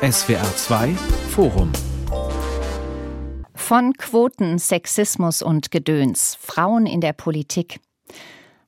[0.00, 0.94] SWR 2
[1.30, 1.72] Forum
[3.56, 7.80] von Quoten, Sexismus und Gedöns, Frauen in der Politik.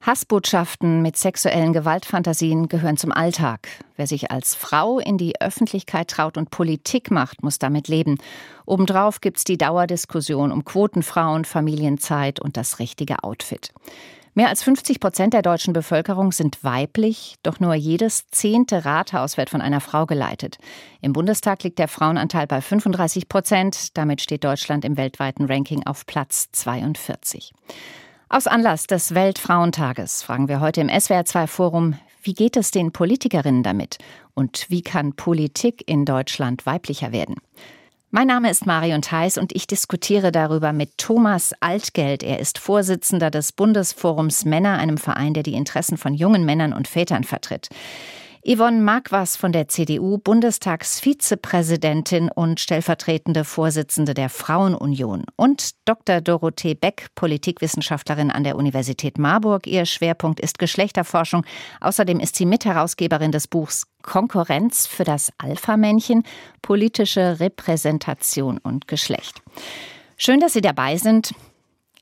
[0.01, 3.69] Hassbotschaften mit sexuellen Gewaltfantasien gehören zum Alltag.
[3.95, 8.19] Wer sich als Frau in die Öffentlichkeit traut und Politik macht, muss damit leben.
[8.67, 13.73] Obendrauf gibt's die Dauerdiskussion um Quotenfrauen, Familienzeit und das richtige Outfit.
[14.35, 19.51] Mehr als 50 Prozent der deutschen Bevölkerung sind weiblich, doch nur jedes zehnte Rathaus wird
[19.51, 20.59] von einer Frau geleitet.
[21.01, 23.97] Im Bundestag liegt der Frauenanteil bei 35 Prozent.
[23.97, 27.53] Damit steht Deutschland im weltweiten Ranking auf Platz 42.
[28.29, 33.65] Aus Anlass des Weltfrauentages fragen wir heute im SWR2 Forum, wie geht es den Politikerinnen
[33.65, 33.99] damit?
[34.35, 37.37] Und wie kann Politik in Deutschland weiblicher werden?
[38.13, 42.25] Mein Name ist Marion Theis und ich diskutiere darüber mit Thomas Altgeld.
[42.25, 46.89] Er ist Vorsitzender des Bundesforums Männer, einem Verein, der die Interessen von jungen Männern und
[46.89, 47.69] Vätern vertritt.
[48.43, 56.23] Yvonne Marquas von der CDU, Bundestagsvizepräsidentin und stellvertretende Vorsitzende der Frauenunion und Dr.
[56.23, 59.67] Dorothee Beck, Politikwissenschaftlerin an der Universität Marburg.
[59.67, 61.45] Ihr Schwerpunkt ist Geschlechterforschung.
[61.83, 66.23] Außerdem ist sie Mitherausgeberin des Buchs Konkurrenz für das Alpha-Männchen,
[66.63, 69.43] politische Repräsentation und Geschlecht.
[70.17, 71.35] Schön, dass Sie dabei sind.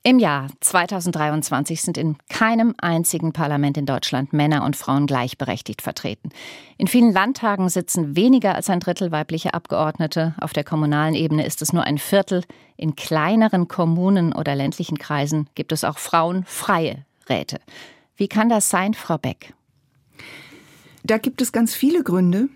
[0.01, 6.29] Im Jahr 2023 sind in keinem einzigen Parlament in Deutschland Männer und Frauen gleichberechtigt vertreten.
[6.77, 10.35] In vielen Landtagen sitzen weniger als ein Drittel weibliche Abgeordnete.
[10.39, 12.43] Auf der kommunalen Ebene ist es nur ein Viertel.
[12.77, 17.59] In kleineren Kommunen oder ländlichen Kreisen gibt es auch frauenfreie Räte.
[18.15, 19.53] Wie kann das sein, Frau Beck?
[21.03, 22.47] Da gibt es ganz viele Gründe.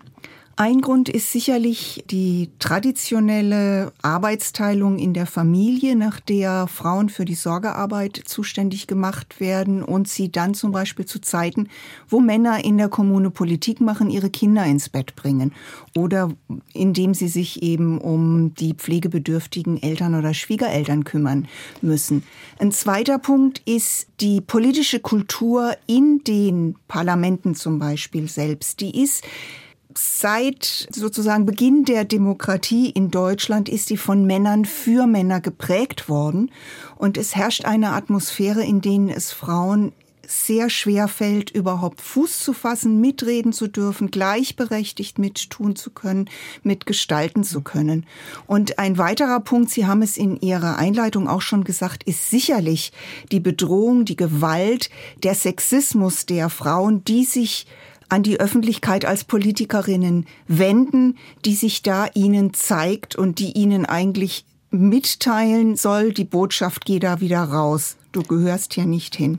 [0.56, 7.34] Ein Grund ist sicherlich die traditionelle Arbeitsteilung in der Familie, nach der Frauen für die
[7.34, 11.68] Sorgearbeit zuständig gemacht werden und sie dann zum Beispiel zu Zeiten,
[12.08, 15.52] wo Männer in der Kommune Politik machen, ihre Kinder ins Bett bringen
[15.96, 16.30] oder
[16.72, 21.48] indem sie sich eben um die pflegebedürftigen Eltern oder Schwiegereltern kümmern
[21.82, 22.22] müssen.
[22.60, 28.80] Ein zweiter Punkt ist die politische Kultur in den Parlamenten zum Beispiel selbst.
[28.80, 29.24] Die ist
[29.98, 36.50] seit sozusagen Beginn der Demokratie in Deutschland ist sie von Männern für Männer geprägt worden.
[36.96, 39.92] Und es herrscht eine Atmosphäre, in denen es Frauen
[40.26, 46.30] sehr schwer fällt, überhaupt Fuß zu fassen, mitreden zu dürfen, gleichberechtigt mittun zu können,
[46.62, 48.06] mitgestalten zu können.
[48.46, 52.92] Und ein weiterer Punkt, Sie haben es in Ihrer Einleitung auch schon gesagt, ist sicherlich
[53.32, 54.90] die Bedrohung, die Gewalt,
[55.22, 57.66] der Sexismus der Frauen, die sich
[58.08, 64.44] an die Öffentlichkeit als Politikerinnen wenden, die sich da ihnen zeigt und die ihnen eigentlich
[64.70, 67.96] mitteilen soll, die Botschaft, geh da wieder raus.
[68.12, 69.38] Du gehörst hier nicht hin.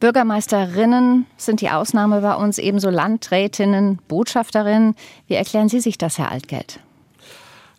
[0.00, 4.94] Bürgermeisterinnen sind die Ausnahme bei uns, ebenso Landrätinnen, Botschafterinnen.
[5.26, 6.80] Wie erklären Sie sich das, Herr Altgeld?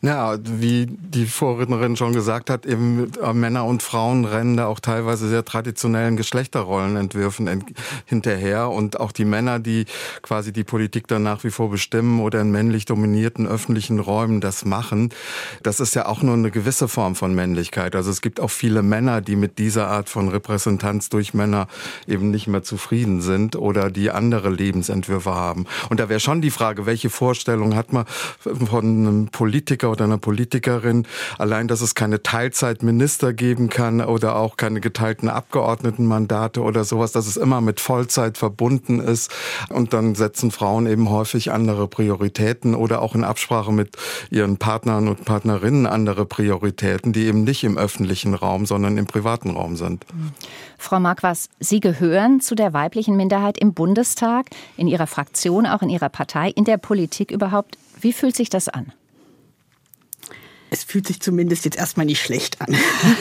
[0.02, 4.80] Ja, wie die Vorrednerin schon gesagt hat, eben äh, Männer und Frauen rennen da auch
[4.80, 7.66] teilweise sehr traditionellen Geschlechterrollenentwürfen
[8.06, 9.84] hinterher und auch die Männer, die
[10.22, 14.64] quasi die Politik dann nach wie vor bestimmen oder in männlich dominierten öffentlichen Räumen das
[14.64, 15.10] machen,
[15.64, 17.94] das ist ja auch nur eine gewisse Form von Männlichkeit.
[17.94, 21.68] Also es gibt auch viele Männer, die mit dieser Art von Repräsentanz durch Männer
[22.08, 25.66] eben nicht mehr zufrieden sind oder die andere Lebensentwürfe haben.
[25.90, 28.06] Und da wäre schon die Frage, welche Vorstellung hat man
[28.40, 31.08] von einem Politiker Politiker oder einer Politikerin.
[31.38, 37.28] Allein, dass es keine Teilzeitminister geben kann oder auch keine geteilten Abgeordnetenmandate oder sowas, dass
[37.28, 39.32] es immer mit Vollzeit verbunden ist.
[39.70, 43.98] Und dann setzen Frauen eben häufig andere Prioritäten oder auch in Absprache mit
[44.30, 49.52] ihren Partnern und Partnerinnen andere Prioritäten, die eben nicht im öffentlichen Raum, sondern im privaten
[49.52, 50.06] Raum sind.
[50.78, 54.48] Frau Marquas, Sie gehören zu der weiblichen Minderheit im Bundestag,
[54.78, 57.78] in Ihrer Fraktion, auch in Ihrer Partei, in der Politik überhaupt.
[58.00, 58.94] Wie fühlt sich das an?
[60.70, 62.76] Es fühlt sich zumindest jetzt erstmal nicht schlecht an,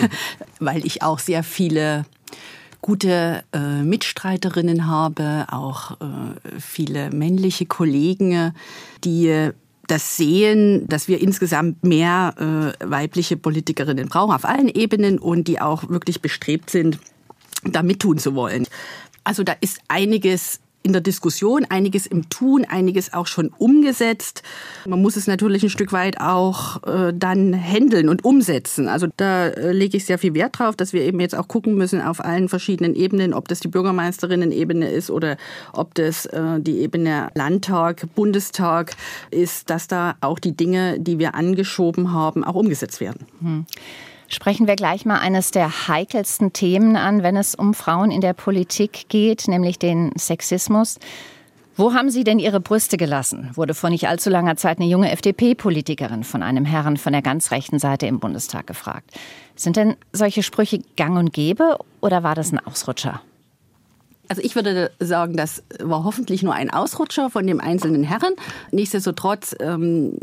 [0.59, 2.05] weil ich auch sehr viele
[2.81, 8.55] gute äh, Mitstreiterinnen habe, auch äh, viele männliche Kollegen,
[9.05, 9.51] die
[9.89, 15.61] das sehen, dass wir insgesamt mehr äh, weibliche Politikerinnen brauchen auf allen Ebenen und die
[15.61, 16.99] auch wirklich bestrebt sind,
[17.65, 18.67] da mittun zu wollen.
[19.25, 24.43] Also da ist einiges in der Diskussion, einiges im Tun, einiges auch schon umgesetzt.
[24.87, 28.89] Man muss es natürlich ein Stück weit auch äh, dann handeln und umsetzen.
[28.89, 31.75] Also da äh, lege ich sehr viel Wert drauf, dass wir eben jetzt auch gucken
[31.75, 35.37] müssen auf allen verschiedenen Ebenen, ob das die Bürgermeisterinnen-Ebene ist oder
[35.73, 38.95] ob das äh, die Ebene Landtag, Bundestag
[39.31, 43.27] ist, dass da auch die Dinge, die wir angeschoben haben, auch umgesetzt werden.
[43.41, 43.67] Hm.
[44.31, 48.35] Sprechen wir gleich mal eines der heikelsten Themen an, wenn es um Frauen in der
[48.35, 50.99] Politik geht, nämlich den Sexismus.
[51.77, 53.51] Wo haben Sie denn Ihre Brüste gelassen?
[53.55, 57.53] wurde vor nicht allzu langer Zeit eine junge FDP-Politikerin von einem Herrn von der ganz
[57.53, 59.13] rechten Seite im Bundestag gefragt.
[59.57, 63.23] Sind denn solche Sprüche gang und gäbe oder war das ein Ausrutscher?
[64.29, 68.35] Also ich würde sagen, das war hoffentlich nur ein Ausrutscher von dem einzelnen Herren.
[68.73, 70.19] Nichtsdestotrotz ähm,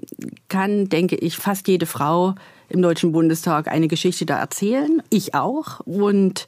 [0.48, 2.36] kann, denke ich, fast jede Frau
[2.70, 5.02] im Deutschen Bundestag eine Geschichte da erzählen.
[5.10, 5.80] Ich auch.
[5.82, 6.48] Und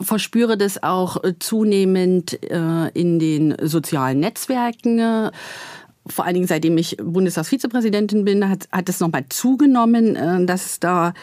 [0.00, 5.30] verspüre das auch äh, zunehmend äh, in den sozialen Netzwerken
[6.06, 11.14] vor allen Dingen seitdem ich Bundestagsvizepräsidentin bin, hat, hat nochmal zugenommen, äh, dass da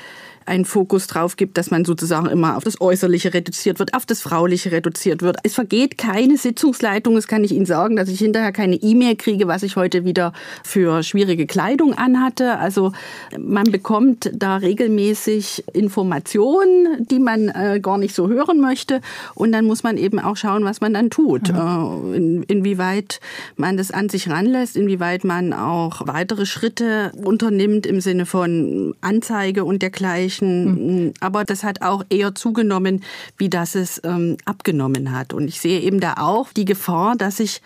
[0.47, 4.21] einen Fokus drauf gibt, dass man sozusagen immer auf das Äußerliche reduziert wird, auf das
[4.21, 5.37] Frauliche reduziert wird.
[5.43, 9.47] Es vergeht keine Sitzungsleitung, das kann ich Ihnen sagen, dass ich hinterher keine E-Mail kriege,
[9.47, 10.33] was ich heute wieder
[10.63, 12.57] für schwierige Kleidung anhatte.
[12.57, 12.93] Also
[13.37, 19.01] man bekommt da regelmäßig Informationen, die man äh, gar nicht so hören möchte.
[19.35, 21.51] Und dann muss man eben auch schauen, was man dann tut.
[21.51, 22.13] Mhm.
[22.13, 23.19] Äh, in, inwieweit
[23.55, 29.65] man das an sich ranlässt, inwieweit man auch weitere Schritte unternimmt im Sinne von Anzeige
[29.65, 31.05] und dergleichen Menschen.
[31.05, 31.13] Mhm.
[31.19, 33.03] Aber das hat auch eher zugenommen,
[33.37, 35.33] wie das es ähm, abgenommen hat.
[35.33, 37.61] Und ich sehe eben da auch die Gefahr, dass sich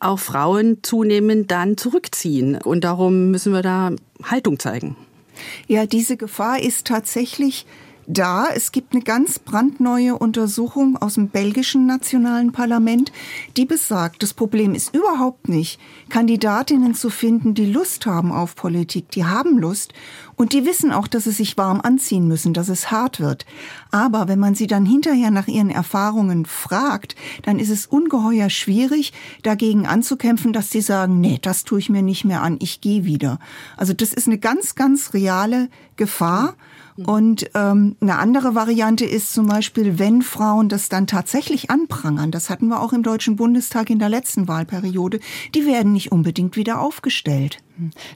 [0.00, 2.56] auch Frauen zunehmend dann zurückziehen.
[2.56, 4.96] Und darum müssen wir da Haltung zeigen.
[5.66, 7.66] Ja, diese Gefahr ist tatsächlich
[8.06, 8.46] da.
[8.54, 13.12] Es gibt eine ganz brandneue Untersuchung aus dem belgischen nationalen Parlament,
[13.56, 19.10] die besagt, das Problem ist überhaupt nicht, Kandidatinnen zu finden, die Lust haben auf Politik.
[19.10, 19.92] Die haben Lust
[20.36, 23.46] und die wissen auch, dass sie sich warm anziehen müssen, dass es hart wird.
[23.90, 29.12] Aber wenn man sie dann hinterher nach ihren Erfahrungen fragt, dann ist es ungeheuer schwierig,
[29.42, 33.04] dagegen anzukämpfen, dass sie sagen, nee, das tue ich mir nicht mehr an, ich gehe
[33.04, 33.38] wieder.
[33.76, 36.54] Also das ist eine ganz, ganz reale Gefahr.
[36.96, 42.50] Und ähm, eine andere Variante ist zum Beispiel, wenn Frauen das dann tatsächlich anprangern, das
[42.50, 45.18] hatten wir auch im Deutschen Bundestag in der letzten Wahlperiode,
[45.54, 47.58] die werden nicht unbedingt wieder aufgestellt.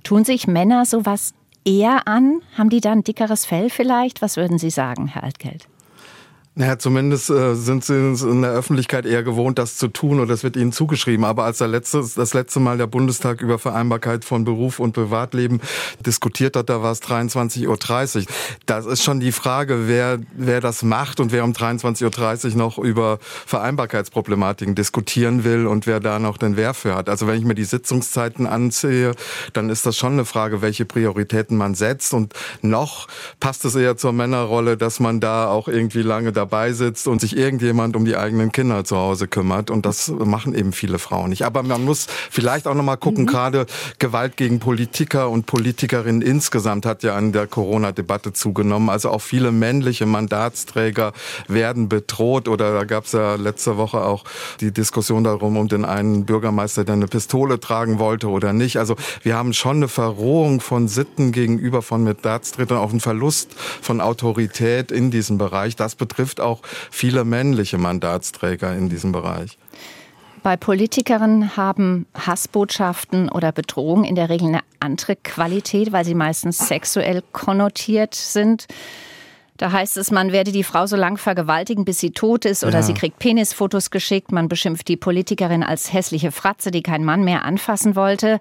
[0.05, 1.35] Tun sich Männer sowas
[1.65, 2.41] eher an?
[2.57, 4.23] Haben die da ein dickeres Fell vielleicht?
[4.23, 5.69] Was würden Sie sagen, Herr Altgeld?
[6.59, 10.43] Naja, zumindest äh, sind sie in der Öffentlichkeit eher gewohnt, das zu tun oder das
[10.43, 11.25] wird ihnen zugeschrieben.
[11.25, 15.61] Aber als der letzte, das letzte Mal der Bundestag über Vereinbarkeit von Beruf und Privatleben
[16.05, 18.27] diskutiert hat, da war es 23.30 Uhr.
[18.67, 22.77] Das ist schon die Frage, wer, wer das macht und wer um 23.30 Uhr noch
[22.79, 27.09] über Vereinbarkeitsproblematiken diskutieren will und wer da noch den Wehr für hat.
[27.09, 29.13] Also wenn ich mir die Sitzungszeiten ansehe,
[29.53, 32.13] dann ist das schon eine Frage, welche Prioritäten man setzt.
[32.15, 33.07] Und noch
[33.39, 37.21] passt es eher zur Männerrolle, dass man da auch irgendwie lange dabei dabei sitzt und
[37.21, 39.71] sich irgendjemand um die eigenen Kinder zu Hause kümmert.
[39.71, 41.45] Und das machen eben viele Frauen nicht.
[41.45, 43.29] Aber man muss vielleicht auch nochmal gucken, mhm.
[43.29, 43.67] gerade
[43.99, 48.89] Gewalt gegen Politiker und Politikerinnen insgesamt hat ja an der Corona-Debatte zugenommen.
[48.89, 51.13] Also auch viele männliche Mandatsträger
[51.49, 52.49] werden bedroht.
[52.49, 54.25] Oder da gab es ja letzte Woche auch
[54.61, 58.79] die Diskussion darum, um den einen Bürgermeister, der eine Pistole tragen wollte oder nicht.
[58.79, 64.01] Also wir haben schon eine Verrohung von Sitten gegenüber von Mandatsträgern, auch einen Verlust von
[64.01, 65.77] Autorität in diesem Bereich.
[65.77, 69.59] Das betrifft betrifft auch viele männliche Mandatsträger in diesem Bereich.
[70.43, 76.69] Bei Politikerinnen haben Hassbotschaften oder Bedrohungen in der Regel eine andere Qualität, weil sie meistens
[76.69, 78.67] sexuell konnotiert sind.
[79.57, 82.79] Da heißt es, man werde die Frau so lang vergewaltigen, bis sie tot ist, oder
[82.79, 82.83] ja.
[82.83, 84.31] sie kriegt Penisfotos geschickt.
[84.31, 88.39] Man beschimpft die Politikerin als hässliche Fratze, die kein Mann mehr anfassen wollte.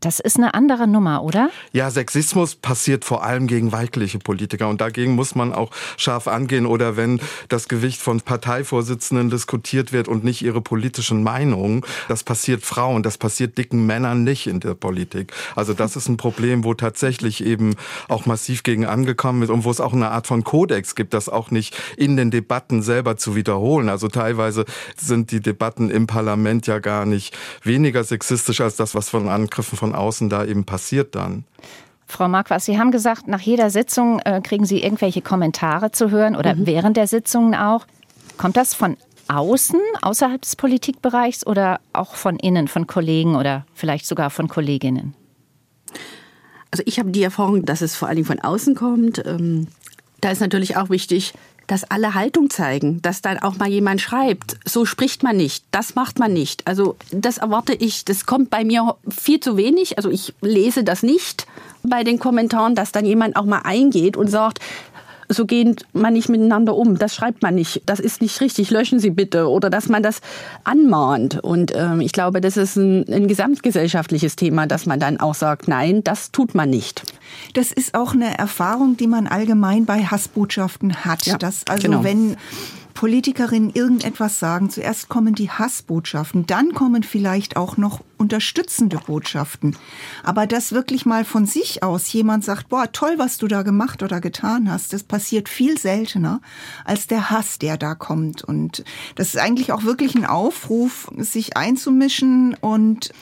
[0.00, 1.50] Das ist eine andere Nummer, oder?
[1.72, 6.64] Ja, Sexismus passiert vor allem gegen weibliche Politiker und dagegen muss man auch scharf angehen.
[6.64, 12.64] Oder wenn das Gewicht von Parteivorsitzenden diskutiert wird und nicht ihre politischen Meinungen, das passiert
[12.64, 15.34] Frauen, das passiert dicken Männern nicht in der Politik.
[15.54, 17.74] Also das ist ein Problem, wo tatsächlich eben
[18.08, 21.28] auch massiv gegen angekommen ist und wo es auch eine Art von Kodex gibt, das
[21.28, 23.90] auch nicht in den Debatten selber zu wiederholen.
[23.90, 24.64] Also teilweise
[24.96, 29.76] sind die Debatten im Parlament ja gar nicht weniger sexistisch als das, was von Angriffen
[29.76, 31.44] von von außen da eben passiert dann.
[32.06, 36.36] Frau Marquardt, Sie haben gesagt, nach jeder Sitzung äh, kriegen Sie irgendwelche Kommentare zu hören
[36.36, 36.66] oder mhm.
[36.66, 37.86] während der Sitzungen auch.
[38.36, 38.96] Kommt das von
[39.28, 45.14] außen, außerhalb des Politikbereichs oder auch von innen, von Kollegen oder vielleicht sogar von Kolleginnen?
[46.72, 49.24] Also ich habe die Erfahrung, dass es vor allen Dingen von außen kommt.
[49.24, 49.68] Ähm,
[50.20, 51.32] da ist natürlich auch wichtig,
[51.70, 55.94] dass alle Haltung zeigen, dass dann auch mal jemand schreibt, so spricht man nicht, das
[55.94, 56.66] macht man nicht.
[56.66, 59.96] Also das erwarte ich, das kommt bei mir viel zu wenig.
[59.96, 61.46] Also ich lese das nicht
[61.84, 64.58] bei den Kommentaren, dass dann jemand auch mal eingeht und sagt,
[65.32, 66.98] so geht man nicht miteinander um.
[66.98, 67.82] Das schreibt man nicht.
[67.86, 68.70] Das ist nicht richtig.
[68.70, 69.48] Löschen Sie bitte.
[69.48, 70.20] Oder dass man das
[70.64, 71.38] anmahnt.
[71.42, 75.68] Und ähm, ich glaube, das ist ein, ein gesamtgesellschaftliches Thema, dass man dann auch sagt,
[75.68, 77.04] nein, das tut man nicht.
[77.54, 81.26] Das ist auch eine Erfahrung, die man allgemein bei Hassbotschaften hat.
[81.26, 82.02] Ja, dass also genau.
[82.02, 82.36] wenn
[83.00, 89.74] Politikerinnen irgendetwas sagen, zuerst kommen die Hassbotschaften, dann kommen vielleicht auch noch unterstützende Botschaften.
[90.22, 94.02] Aber dass wirklich mal von sich aus jemand sagt, boah, toll, was du da gemacht
[94.02, 96.42] oder getan hast, das passiert viel seltener
[96.84, 98.44] als der Hass, der da kommt.
[98.44, 103.14] Und das ist eigentlich auch wirklich ein Aufruf, sich einzumischen und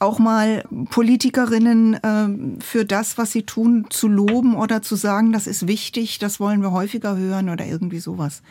[0.00, 5.46] auch mal Politikerinnen äh, für das, was sie tun, zu loben oder zu sagen, das
[5.46, 8.42] ist wichtig, das wollen wir häufiger hören oder irgendwie sowas.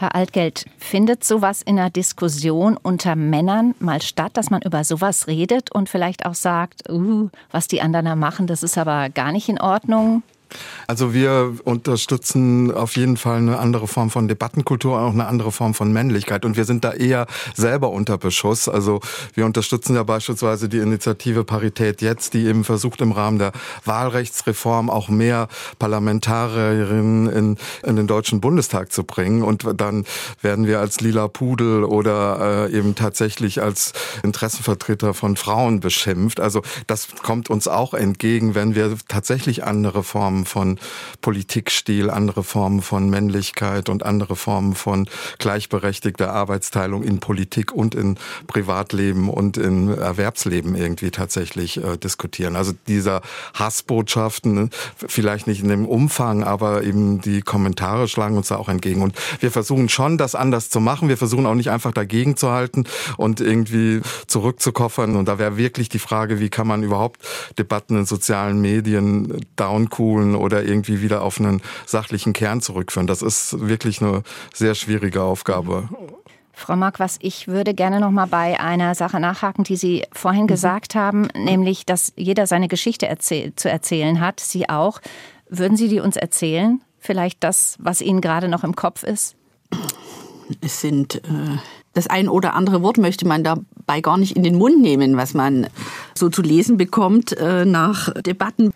[0.00, 5.26] Herr Altgeld, findet sowas in einer Diskussion unter Männern mal statt, dass man über sowas
[5.26, 9.32] redet und vielleicht auch sagt, uh, was die anderen da machen, das ist aber gar
[9.32, 10.22] nicht in Ordnung?
[10.86, 15.52] Also wir unterstützen auf jeden Fall eine andere Form von Debattenkultur und auch eine andere
[15.52, 16.44] Form von Männlichkeit.
[16.44, 18.68] Und wir sind da eher selber unter Beschuss.
[18.68, 19.00] Also
[19.34, 23.52] wir unterstützen ja beispielsweise die Initiative Parität jetzt, die eben versucht im Rahmen der
[23.84, 29.42] Wahlrechtsreform auch mehr Parlamentarierinnen in, in den Deutschen Bundestag zu bringen.
[29.42, 30.04] Und dann
[30.42, 36.40] werden wir als lila Pudel oder äh, eben tatsächlich als Interessenvertreter von Frauen beschimpft.
[36.40, 40.78] Also das kommt uns auch entgegen, wenn wir tatsächlich andere Formen Formen von
[41.20, 48.18] Politikstil, andere Formen von Männlichkeit und andere Formen von gleichberechtigter Arbeitsteilung in Politik und in
[48.46, 52.56] Privatleben und in Erwerbsleben irgendwie tatsächlich äh, diskutieren.
[52.56, 53.22] Also dieser
[53.54, 58.68] Hassbotschaften, ne, vielleicht nicht in dem Umfang, aber eben die Kommentare schlagen uns da auch
[58.68, 59.02] entgegen.
[59.02, 61.08] Und wir versuchen schon, das anders zu machen.
[61.08, 62.84] Wir versuchen auch nicht einfach dagegen zu halten
[63.16, 65.16] und irgendwie zurückzukoffern.
[65.16, 67.20] Und da wäre wirklich die Frage, wie kann man überhaupt
[67.58, 73.06] Debatten in sozialen Medien downcoolen abspulen oder irgendwie wieder auf einen sachlichen Kern zurückführen.
[73.06, 75.88] Das ist wirklich eine sehr schwierige Aufgabe.
[76.52, 80.48] Frau Marquas, ich würde gerne noch mal bei einer Sache nachhaken, die Sie vorhin mhm.
[80.48, 84.40] gesagt haben, nämlich, dass jeder seine Geschichte erzähl zu erzählen hat.
[84.40, 85.00] Sie auch.
[85.48, 86.80] Würden Sie die uns erzählen?
[86.98, 89.36] Vielleicht das, was Ihnen gerade noch im Kopf ist?
[90.60, 91.58] Es sind äh,
[91.94, 95.34] das ein oder andere Wort möchte man dabei gar nicht in den Mund nehmen, was
[95.34, 95.66] man
[96.14, 98.72] so zu lesen bekommt äh, nach Debatten.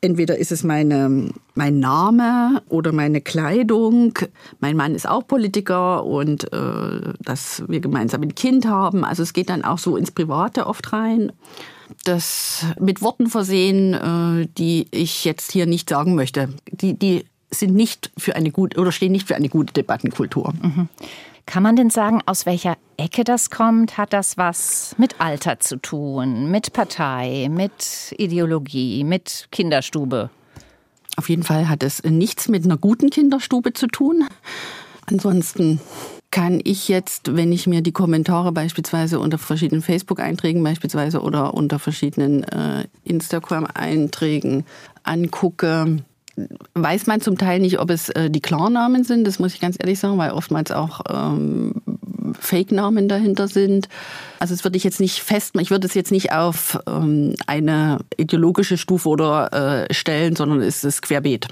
[0.00, 4.14] Entweder ist es meine, mein Name oder meine Kleidung.
[4.60, 9.04] Mein Mann ist auch Politiker und äh, dass wir gemeinsam ein Kind haben.
[9.04, 11.32] Also es geht dann auch so ins Private oft rein.
[12.04, 16.50] Das mit Worten versehen, äh, die ich jetzt hier nicht sagen möchte.
[16.70, 20.52] Die, die sind nicht für eine gute oder stehen nicht für eine gute Debattenkultur.
[20.60, 20.88] Mhm.
[21.46, 23.96] Kann man denn sagen, aus welcher Ecke das kommt?
[23.96, 30.30] Hat das was mit Alter zu tun, mit Partei, mit Ideologie, mit Kinderstube?
[31.16, 34.24] Auf jeden Fall hat es nichts mit einer guten Kinderstube zu tun.
[35.06, 35.80] Ansonsten
[36.30, 41.78] kann ich jetzt, wenn ich mir die Kommentare beispielsweise unter verschiedenen Facebook-Einträgen beispielsweise oder unter
[41.78, 44.66] verschiedenen äh, Instagram-Einträgen
[45.04, 45.98] angucke,
[46.74, 49.76] weiß man zum Teil nicht, ob es äh, die Klarnamen sind, das muss ich ganz
[49.78, 51.74] ehrlich sagen, weil oftmals auch ähm,
[52.38, 53.88] Fake-Namen dahinter sind.
[54.38, 57.98] Also es würde ich jetzt nicht fest, ich würde es jetzt nicht auf ähm, eine
[58.16, 61.48] ideologische Stufe oder äh, stellen, sondern es ist querbeet.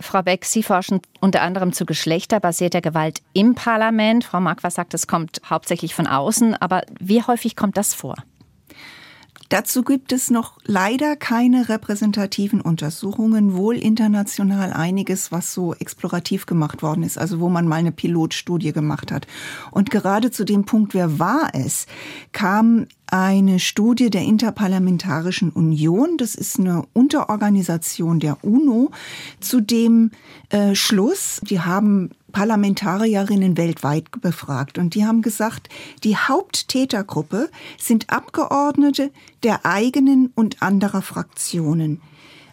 [0.00, 4.24] Frau Beck, Sie forschen unter anderem zu geschlechterbasierter Gewalt im Parlament.
[4.24, 8.14] Frau Marquardt sagt, es kommt hauptsächlich von außen, aber wie häufig kommt das vor?
[9.48, 16.82] Dazu gibt es noch leider keine repräsentativen Untersuchungen, wohl international einiges, was so explorativ gemacht
[16.82, 19.26] worden ist, also wo man mal eine Pilotstudie gemacht hat.
[19.70, 21.86] Und gerade zu dem Punkt, wer war es,
[22.32, 28.90] kam eine Studie der Interparlamentarischen Union, das ist eine Unterorganisation der UNO,
[29.40, 30.10] zu dem
[30.50, 35.68] äh, Schluss, die haben Parlamentarierinnen weltweit befragt und die haben gesagt,
[36.04, 39.10] die Haupttätergruppe sind Abgeordnete
[39.42, 42.00] der eigenen und anderer Fraktionen.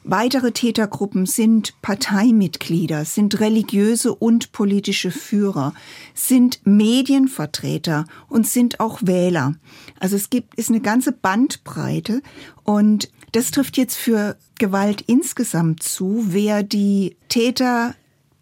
[0.08, 5.74] Weitere Tätergruppen sind Parteimitglieder, sind religiöse und politische Führer,
[6.14, 9.56] sind Medienvertreter und sind auch Wähler.
[10.00, 12.22] Also es gibt, ist eine ganze Bandbreite
[12.64, 16.24] und das trifft jetzt für Gewalt insgesamt zu.
[16.28, 17.96] Wer die Täter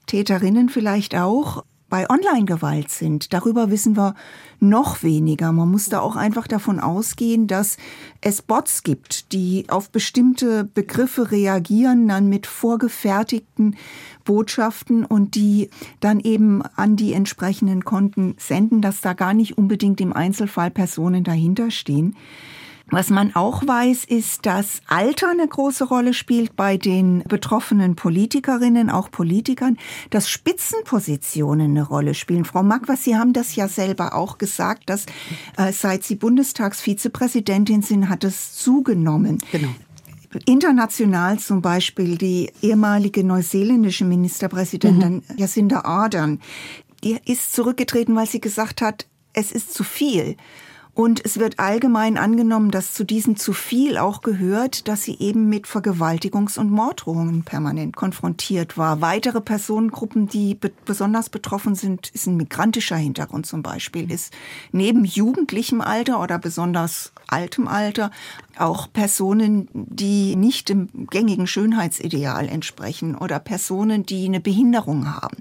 [0.05, 3.33] Täterinnen vielleicht auch bei Online-Gewalt sind.
[3.33, 4.15] Darüber wissen wir
[4.59, 5.51] noch weniger.
[5.51, 7.77] Man muss da auch einfach davon ausgehen, dass
[8.19, 13.75] es Bots gibt, die auf bestimmte Begriffe reagieren, dann mit vorgefertigten
[14.25, 15.69] Botschaften und die
[15.99, 21.23] dann eben an die entsprechenden Konten senden, dass da gar nicht unbedingt im Einzelfall Personen
[21.23, 22.15] dahinter stehen.
[22.87, 28.89] Was man auch weiß, ist, dass Alter eine große Rolle spielt bei den betroffenen Politikerinnen,
[28.89, 29.77] auch Politikern,
[30.09, 32.45] dass Spitzenpositionen eine Rolle spielen.
[32.45, 35.05] Frau Magwas, Sie haben das ja selber auch gesagt, dass
[35.57, 39.39] äh, seit Sie Bundestagsvizepräsidentin sind, hat es zugenommen.
[39.51, 39.69] Genau.
[40.45, 45.37] International zum Beispiel die ehemalige neuseeländische Ministerpräsidentin mhm.
[45.37, 46.39] Jacinda Ardern,
[47.03, 50.37] die ist zurückgetreten, weil sie gesagt hat, es ist zu viel.
[50.95, 55.49] Und es wird allgemein angenommen, dass zu diesem zu viel auch gehört, dass sie eben
[55.49, 59.01] mit Vergewaltigungs- und Morddrohungen permanent konfrontiert war.
[59.01, 64.33] Weitere Personengruppen, die be besonders betroffen sind, ist ein migrantischer Hintergrund zum Beispiel, ist
[64.71, 68.11] neben jugendlichem Alter oder besonders altem Alter
[68.57, 75.37] auch Personen, die nicht dem gängigen Schönheitsideal entsprechen oder Personen, die eine Behinderung haben.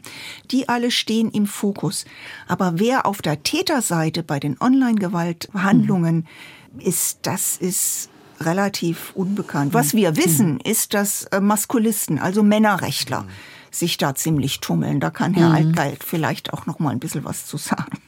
[0.50, 2.04] Die alle stehen im Fokus.
[2.48, 6.26] Aber wer auf der Täterseite bei den Online-Gewalthandlungen
[6.74, 6.80] mhm.
[6.80, 8.08] ist, das ist
[8.40, 9.74] relativ unbekannt.
[9.74, 10.60] Was wir wissen, mhm.
[10.64, 13.28] ist, dass äh, Maskulisten, also Männerrechtler, mhm.
[13.70, 15.00] sich da ziemlich tummeln.
[15.00, 15.54] Da kann Herr mhm.
[15.54, 17.98] Altgeld vielleicht auch noch mal ein bisschen was zu sagen.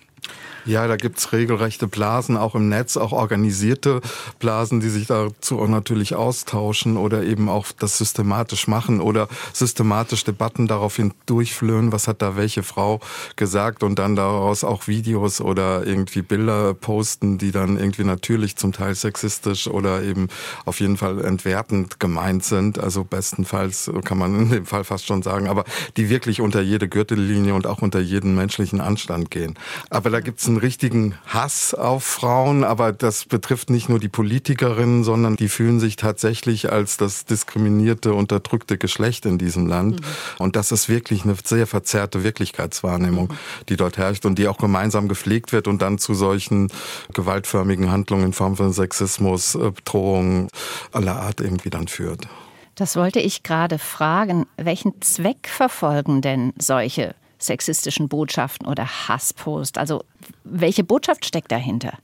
[0.66, 4.00] Ja, da gibt's regelrechte Blasen, auch im Netz, auch organisierte
[4.38, 10.24] Blasen, die sich dazu auch natürlich austauschen oder eben auch das systematisch machen oder systematisch
[10.24, 13.00] Debatten daraufhin durchführen, was hat da welche Frau
[13.36, 18.72] gesagt und dann daraus auch Videos oder irgendwie Bilder posten, die dann irgendwie natürlich zum
[18.72, 20.28] Teil sexistisch oder eben
[20.64, 22.78] auf jeden Fall entwertend gemeint sind.
[22.78, 25.64] Also bestenfalls kann man in dem Fall fast schon sagen, aber
[25.98, 29.58] die wirklich unter jede Gürtellinie und auch unter jeden menschlichen Anstand gehen.
[29.90, 35.04] Aber da gibt's einen richtigen Hass auf Frauen, aber das betrifft nicht nur die Politikerinnen,
[35.04, 40.00] sondern die fühlen sich tatsächlich als das diskriminierte, unterdrückte Geschlecht in diesem Land.
[40.00, 40.06] Mhm.
[40.38, 43.36] Und das ist wirklich eine sehr verzerrte Wirklichkeitswahrnehmung, mhm.
[43.68, 46.68] die dort herrscht und die auch gemeinsam gepflegt wird und dann zu solchen
[47.12, 50.48] gewaltförmigen Handlungen in Form von Sexismus, äh, Bedrohung
[50.90, 52.26] aller Art irgendwie dann führt.
[52.74, 54.46] Das wollte ich gerade fragen.
[54.56, 57.14] Welchen Zweck verfolgen denn solche
[57.46, 59.78] sexistischen Botschaften oder Hasspost?
[59.78, 60.04] Also
[60.44, 61.98] welche Botschaft steckt dahinter?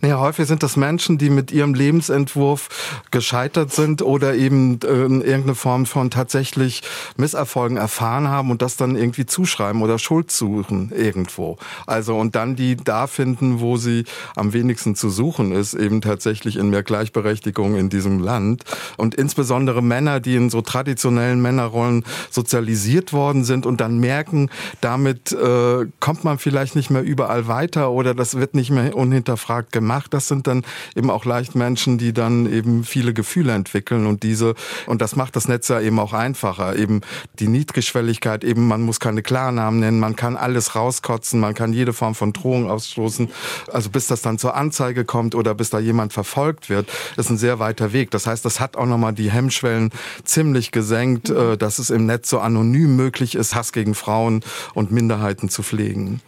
[0.00, 2.68] Naja, häufig sind das Menschen, die mit ihrem Lebensentwurf
[3.10, 6.82] gescheitert sind oder eben äh, irgendeine Form von tatsächlich
[7.16, 11.58] Misserfolgen erfahren haben und das dann irgendwie zuschreiben oder Schuld suchen irgendwo.
[11.86, 14.04] Also und dann die da finden, wo sie
[14.36, 18.64] am wenigsten zu suchen ist, eben tatsächlich in mehr Gleichberechtigung in diesem Land.
[18.96, 25.32] Und insbesondere Männer, die in so traditionellen Männerrollen sozialisiert worden sind und dann merken, damit
[25.32, 30.00] äh, kommt man vielleicht nicht mehr überall weiter oder das wird nicht mehr unhinterfragt gemacht
[30.00, 30.14] gemacht.
[30.14, 30.62] Das sind dann
[30.94, 34.54] eben auch leicht Menschen, die dann eben viele Gefühle entwickeln und diese,
[34.86, 36.76] und das macht das Netz ja eben auch einfacher.
[36.76, 37.00] Eben
[37.38, 41.92] die Niedrigschwelligkeit, eben man muss keine Klarnamen nennen, man kann alles rauskotzen, man kann jede
[41.92, 43.30] Form von Drohung ausstoßen.
[43.72, 47.38] Also bis das dann zur Anzeige kommt oder bis da jemand verfolgt wird, ist ein
[47.38, 48.10] sehr weiter Weg.
[48.10, 49.90] Das heißt, das hat auch nochmal die Hemmschwellen
[50.24, 54.42] ziemlich gesenkt, äh, dass es im Netz so anonym möglich ist, Hass gegen Frauen
[54.74, 56.20] und Minderheiten zu pflegen.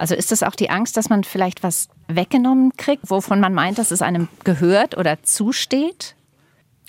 [0.00, 3.78] Also ist es auch die Angst, dass man vielleicht was weggenommen kriegt, wovon man meint,
[3.78, 6.14] dass es einem gehört oder zusteht?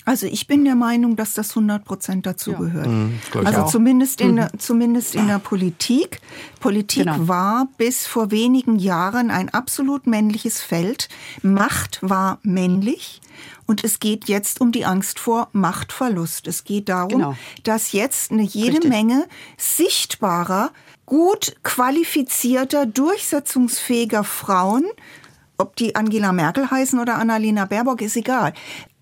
[0.04, 2.58] Also ich bin der Meinung, dass das 100 Prozent dazu ja.
[2.58, 2.88] gehört.
[2.88, 4.48] Mhm, also zumindest in, mhm.
[4.58, 6.20] zumindest in der Politik.
[6.58, 7.28] Politik genau.
[7.28, 11.08] war bis vor wenigen Jahren ein absolut männliches Feld.
[11.42, 13.20] Macht war männlich.
[13.66, 16.46] Und es geht jetzt um die Angst vor Machtverlust.
[16.46, 17.36] Es geht darum, genau.
[17.62, 18.90] dass jetzt eine jede Richtig.
[18.90, 20.70] Menge sichtbarer
[21.06, 24.84] gut qualifizierter, durchsetzungsfähiger Frauen,
[25.58, 28.54] ob die Angela Merkel heißen oder Annalena Baerbock, ist egal,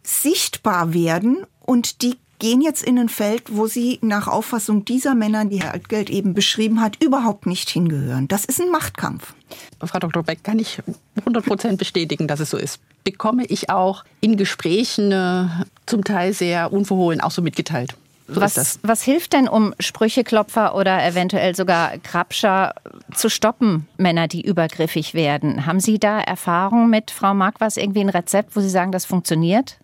[0.03, 5.45] sichtbar werden und die gehen jetzt in ein Feld, wo sie nach Auffassung dieser Männer,
[5.45, 8.27] die Herr Altgeld eben beschrieben hat, überhaupt nicht hingehören.
[8.27, 9.35] Das ist ein Machtkampf.
[9.85, 10.23] Frau Dr.
[10.23, 10.79] Beck, kann ich
[11.19, 12.81] 100 Prozent bestätigen, dass es so ist.
[13.05, 15.47] Bekomme ich auch in Gesprächen äh,
[15.87, 17.95] zum Teil sehr unverhohlen auch so mitgeteilt.
[18.33, 22.75] So was, was hilft denn, um Sprücheklopfer oder eventuell sogar Krabscher
[23.13, 25.67] zu stoppen, Männer, die übergriffig werden?
[25.67, 29.79] Haben Sie da Erfahrung mit Frau Marquardt, irgendwie ein Rezept, wo Sie sagen, das funktioniert?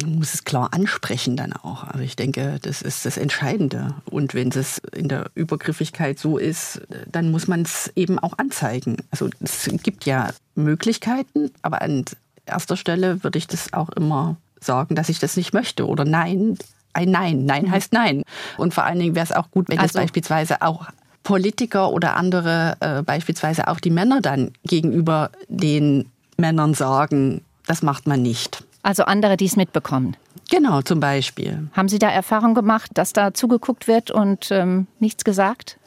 [0.00, 1.84] Man muss es klar ansprechen dann auch.
[1.84, 3.94] Also ich denke, das ist das Entscheidende.
[4.06, 8.96] Und wenn es in der Übergriffigkeit so ist, dann muss man es eben auch anzeigen.
[9.10, 12.04] Also es gibt ja Möglichkeiten, aber an
[12.46, 16.58] erster Stelle würde ich das auch immer sagen, dass ich das nicht möchte oder nein,
[16.92, 17.44] ein Nein.
[17.46, 17.70] Nein mhm.
[17.70, 18.22] heißt Nein.
[18.56, 20.86] Und vor allen Dingen wäre es auch gut, wenn also, das beispielsweise auch
[21.22, 28.06] Politiker oder andere, äh, beispielsweise auch die Männer dann gegenüber den Männern sagen, das macht
[28.06, 28.64] man nicht.
[28.82, 30.16] Also andere, die es mitbekommen.
[30.50, 31.68] Genau, zum Beispiel.
[31.72, 35.78] Haben Sie da Erfahrung gemacht, dass da zugeguckt wird und ähm, nichts gesagt?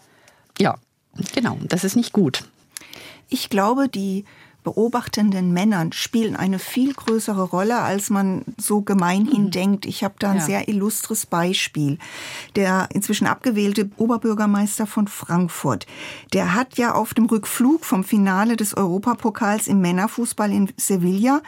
[0.59, 0.75] Ja,
[1.33, 1.57] genau.
[1.67, 2.43] Das ist nicht gut.
[3.29, 4.25] Ich glaube, die
[4.63, 9.51] beobachtenden Männern spielen eine viel größere Rolle, als man so gemeinhin mhm.
[9.51, 9.85] denkt.
[9.85, 10.45] Ich habe da ein ja.
[10.45, 11.99] sehr illustres Beispiel.
[12.55, 15.85] Der inzwischen abgewählte Oberbürgermeister von Frankfurt,
[16.31, 21.41] der hat ja auf dem Rückflug vom Finale des Europapokals im Männerfußball in Sevilla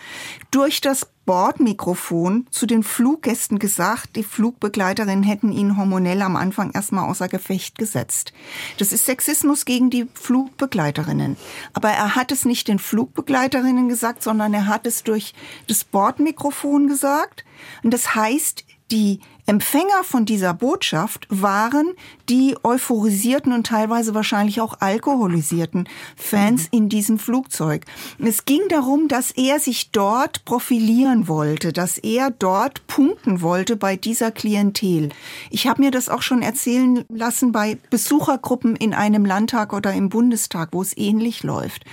[0.52, 7.10] durch das Bordmikrofon zu den Fluggästen gesagt, die Flugbegleiterinnen hätten ihn hormonell am Anfang erstmal
[7.10, 8.32] außer Gefecht gesetzt.
[8.78, 11.36] Das ist Sexismus gegen die Flugbegleiterinnen.
[11.74, 15.34] Aber er hat es nicht den Flugbegleiterinnen gesagt, sondern er hat es durch
[15.68, 17.44] das Bordmikrofon gesagt.
[17.84, 21.94] Und das heißt, die Empfänger von dieser Botschaft waren
[22.30, 26.70] die euphorisierten und teilweise wahrscheinlich auch alkoholisierten Fans mhm.
[26.72, 27.86] in diesem Flugzeug.
[28.18, 33.96] Es ging darum, dass er sich dort profilieren wollte, dass er dort punkten wollte bei
[33.96, 35.10] dieser Klientel.
[35.52, 40.10] Ich habe mir das auch schon erzählen lassen bei Besuchergruppen in einem Landtag oder im
[40.10, 41.86] Bundestag, wo es ähnlich läuft.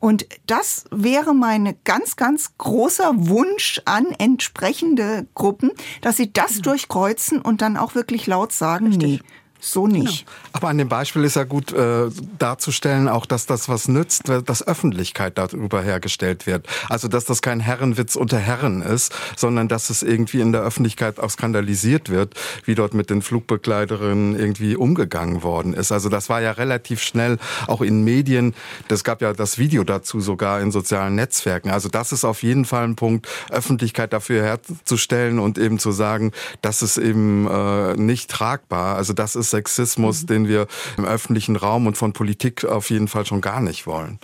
[0.00, 6.62] Und das wäre meine ganz, ganz großer Wunsch an entsprechende Gruppen, dass sie das mhm.
[6.62, 9.20] durch kreuzen und dann auch wirklich laut sagen, Richtig.
[9.20, 9.28] nee,
[9.66, 10.26] so nicht.
[10.26, 10.38] Genau.
[10.52, 14.66] Aber an dem Beispiel ist ja gut äh, darzustellen, auch dass das was nützt, dass
[14.66, 16.66] Öffentlichkeit darüber hergestellt wird.
[16.88, 21.20] Also dass das kein Herrenwitz unter Herren ist, sondern dass es irgendwie in der Öffentlichkeit
[21.20, 25.92] auch skandalisiert wird, wie dort mit den Flugbegleiterinnen irgendwie umgegangen worden ist.
[25.92, 28.54] Also das war ja relativ schnell auch in Medien.
[28.88, 31.70] Das gab ja das Video dazu sogar in sozialen Netzwerken.
[31.70, 36.32] Also das ist auf jeden Fall ein Punkt, Öffentlichkeit dafür herzustellen und eben zu sagen,
[36.62, 38.96] das ist eben äh, nicht tragbar.
[38.96, 40.26] Also das ist Sexismus, mhm.
[40.26, 40.66] den wir
[40.96, 44.18] im öffentlichen Raum und von Politik auf jeden Fall schon gar nicht wollen.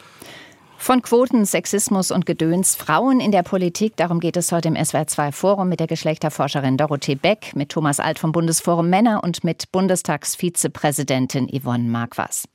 [0.77, 5.31] Von Quoten, Sexismus und Gedöns, Frauen in der Politik, darum geht es heute im SWR2
[5.31, 11.49] Forum mit der Geschlechterforscherin Dorothee Beck, mit Thomas Alt vom Bundesforum Männer und mit Bundestagsvizepräsidentin
[11.49, 12.49] Yvonne Marquas.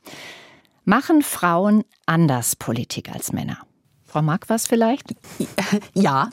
[0.83, 3.59] Machen Frauen anders Politik als Männer?
[4.05, 5.15] Frau Marquas vielleicht?
[5.93, 6.29] Ja,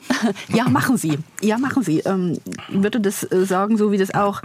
[0.49, 1.17] ja, machen Sie.
[1.41, 1.99] Ja, machen Sie.
[1.99, 4.41] Ähm, ich würde das äh, sagen, so wie das auch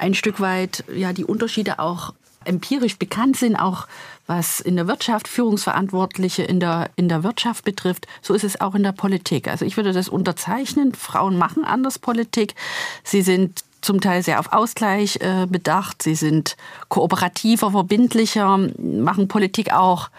[0.00, 3.86] ein Stück weit ja die Unterschiede auch empirisch bekannt sind, auch
[4.26, 8.74] was in der Wirtschaft Führungsverantwortliche in der, in der Wirtschaft betrifft, so ist es auch
[8.74, 9.48] in der Politik.
[9.48, 10.94] Also ich würde das unterzeichnen.
[10.94, 12.54] Frauen machen anders Politik.
[13.04, 16.02] Sie sind zum Teil sehr auf Ausgleich äh, bedacht.
[16.02, 16.56] Sie sind
[16.88, 20.10] kooperativer, verbindlicher, machen Politik auch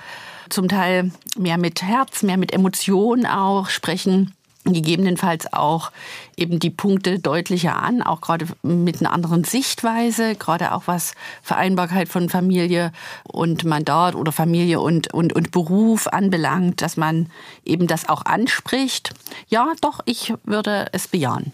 [0.50, 5.92] zum Teil mehr mit Herz, mehr mit Emotionen auch, sprechen gegebenenfalls auch
[6.38, 12.10] eben die Punkte deutlicher an, auch gerade mit einer anderen Sichtweise, gerade auch was Vereinbarkeit
[12.10, 12.92] von Familie
[13.24, 17.28] und Mandat oder Familie und, und, und Beruf anbelangt, dass man
[17.66, 19.14] eben das auch anspricht.
[19.48, 21.54] Ja, doch, ich würde es bejahen.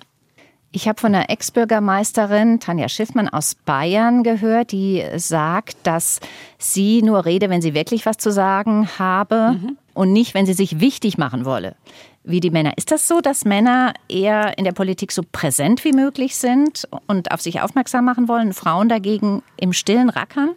[0.74, 6.20] Ich habe von einer Ex-Bürgermeisterin Tanja Schiffmann aus Bayern gehört, die sagt, dass
[6.58, 9.78] sie nur rede, wenn sie wirklich was zu sagen habe mhm.
[9.94, 11.76] und nicht, wenn sie sich wichtig machen wolle
[12.28, 12.74] wie die Männer.
[12.78, 17.32] Ist das so, dass Männer eher in der Politik so präsent wie möglich sind und
[17.32, 20.52] auf sich aufmerksam machen wollen, Frauen dagegen im stillen rackern?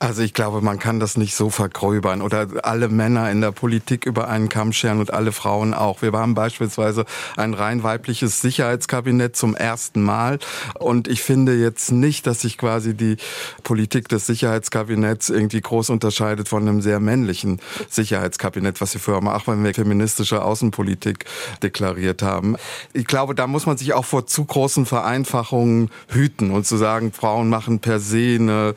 [0.00, 4.06] Also ich glaube, man kann das nicht so vergröbern oder alle Männer in der Politik
[4.06, 6.02] über einen Kamm scheren und alle Frauen auch.
[6.02, 7.04] Wir haben beispielsweise
[7.36, 10.38] ein rein weibliches Sicherheitskabinett zum ersten Mal
[10.78, 13.16] und ich finde jetzt nicht, dass sich quasi die
[13.64, 19.34] Politik des Sicherheitskabinetts irgendwie groß unterscheidet von einem sehr männlichen Sicherheitskabinett, was wir vorher mal
[19.34, 21.24] auch wenn wir feministische Außenpolitik
[21.64, 22.56] deklariert haben.
[22.92, 27.12] Ich glaube, da muss man sich auch vor zu großen Vereinfachungen hüten und zu sagen,
[27.12, 28.74] Frauen machen per se eine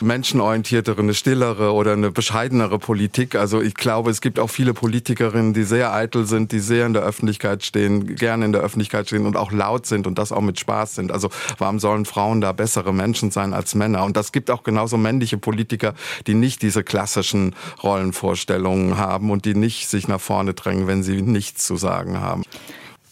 [0.00, 3.34] menschenorientierte orientiertere, eine stillere oder eine bescheidenere Politik.
[3.34, 6.94] Also ich glaube, es gibt auch viele Politikerinnen, die sehr eitel sind, die sehr in
[6.94, 10.40] der Öffentlichkeit stehen, gerne in der Öffentlichkeit stehen und auch laut sind und das auch
[10.40, 11.12] mit Spaß sind.
[11.12, 14.04] Also warum sollen Frauen da bessere Menschen sein als Männer?
[14.04, 15.92] Und das gibt auch genauso männliche Politiker,
[16.26, 21.20] die nicht diese klassischen Rollenvorstellungen haben und die nicht sich nach vorne drängen, wenn sie
[21.20, 22.44] nichts zu sagen haben.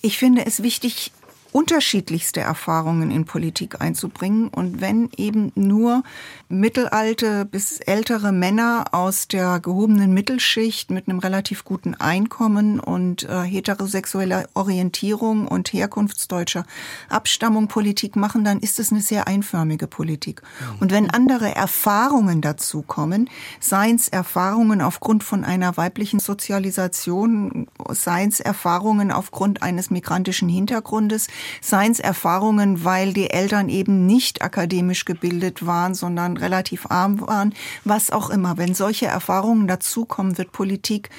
[0.01, 1.13] Ich finde es wichtig,
[1.55, 4.49] unterschiedlichste Erfahrungen in Politik einzubringen.
[4.49, 6.03] Und wenn eben nur
[6.49, 13.43] mittelalte bis ältere Männer aus der gehobenen Mittelschicht mit einem relativ guten Einkommen und äh,
[13.43, 16.67] heterosexueller Orientierung und herkunftsdeutscher
[17.09, 20.43] Abstammung Politik machen, dann ist es eine sehr einförmige Politik.
[20.81, 28.31] Und wenn andere Erfahrungen dazu kommen, seien es Erfahrungen aufgrund von einer weiblichen Sozialisation, seien
[28.31, 31.29] es Erfahrungen aufgrund eines migrantischen Hintergrundes,
[31.63, 37.55] Science-Erfahrungen, weil die Eltern eben nicht akademisch gebildet waren, sondern relativ arm waren,
[37.85, 38.57] was auch immer.
[38.59, 41.11] Wenn solche Erfahrungen dazukommen, wird Politik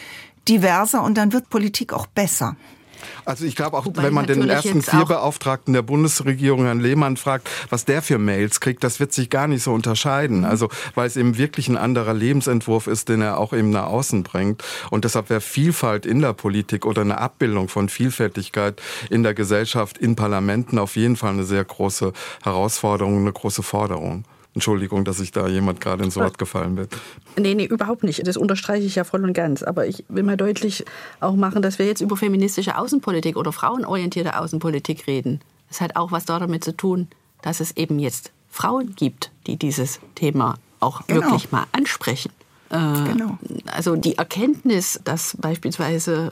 [0.48, 2.56] diverser und dann wird Politik auch besser.
[3.26, 7.18] Also ich glaube auch, Wobei wenn man den ersten vier Beauftragten der Bundesregierung, Herrn Lehmann,
[7.18, 10.40] fragt, was der für Mails kriegt, das wird sich gar nicht so unterscheiden.
[10.40, 10.46] Mhm.
[10.46, 14.24] Also weil es eben wirklich ein anderer Lebensentwurf ist, den er auch eben nach außen
[14.24, 14.64] bringt.
[14.90, 19.98] Und deshalb wäre Vielfalt in der Politik oder eine Abbildung von Vielfältigkeit in der Gesellschaft,
[19.98, 22.14] in Parlamenten auf jeden Fall eine sehr große
[22.44, 24.26] Herausforderung, eine große Forderung.
[24.56, 26.88] Entschuldigung, dass ich da jemand gerade ins Wort gefallen bin.
[27.38, 28.26] Nee, nee, überhaupt nicht.
[28.26, 29.64] Das unterstreiche ich ja voll und ganz.
[29.64, 30.86] Aber ich will mal deutlich
[31.20, 35.42] auch machen, dass wir jetzt über feministische Außenpolitik oder frauenorientierte Außenpolitik reden.
[35.68, 37.10] Das hat auch was damit zu tun,
[37.42, 41.24] dass es eben jetzt Frauen gibt, die dieses Thema auch genau.
[41.24, 42.32] wirklich mal ansprechen.
[42.70, 43.38] Äh, genau.
[43.66, 46.30] Also die Erkenntnis, dass beispielsweise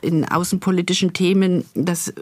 [0.00, 2.12] in außenpolitischen Themen, dass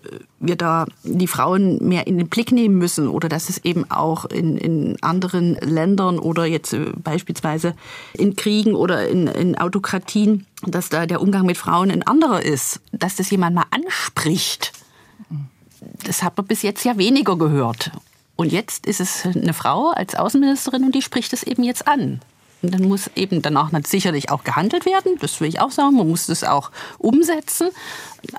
[0.40, 4.24] wir da die Frauen mehr in den Blick nehmen müssen oder dass es eben auch
[4.26, 7.74] in, in anderen Ländern oder jetzt äh, beispielsweise
[8.12, 12.80] in Kriegen oder in, in Autokratien, dass da der Umgang mit Frauen ein anderer ist,
[12.92, 14.72] dass das jemand mal anspricht.
[16.04, 17.90] Das hat man bis jetzt ja weniger gehört.
[18.36, 22.20] Und jetzt ist es eine Frau als Außenministerin und die spricht es eben jetzt an.
[22.70, 26.26] Dann muss eben danach sicherlich auch gehandelt werden, das will ich auch sagen, man muss
[26.26, 27.70] das auch umsetzen.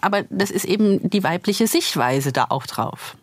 [0.02, 3.16] Aber das ist eben die weibliche Sichtweise da auch drauf.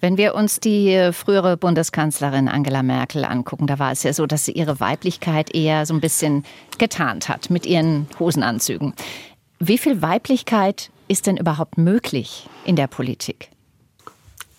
[0.00, 4.44] Wenn wir uns die frühere Bundeskanzlerin Angela Merkel angucken, da war es ja so, dass
[4.44, 6.44] sie ihre Weiblichkeit eher so ein bisschen
[6.76, 8.94] getarnt hat mit ihren Hosenanzügen.
[9.60, 13.50] Wie viel Weiblichkeit ist denn überhaupt möglich in der Politik?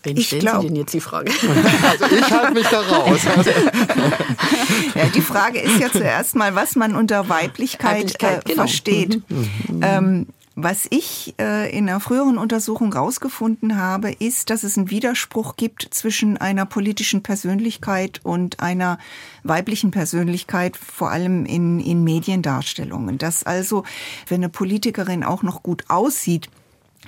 [0.03, 1.31] Wen ich stellen glaub, Sie denn jetzt die Frage?
[1.83, 3.21] Also ich halte mich da raus.
[4.95, 8.55] ja, die Frage ist ja zuerst mal, was man unter Weiblichkeit, Weiblichkeit äh, genau.
[8.55, 9.29] versteht.
[9.29, 9.81] Mhm.
[9.81, 15.55] Ähm, was ich äh, in einer früheren Untersuchung herausgefunden habe, ist, dass es einen Widerspruch
[15.55, 18.99] gibt zwischen einer politischen Persönlichkeit und einer
[19.43, 23.17] weiblichen Persönlichkeit, vor allem in, in Mediendarstellungen.
[23.17, 23.83] Dass also,
[24.27, 26.49] wenn eine Politikerin auch noch gut aussieht,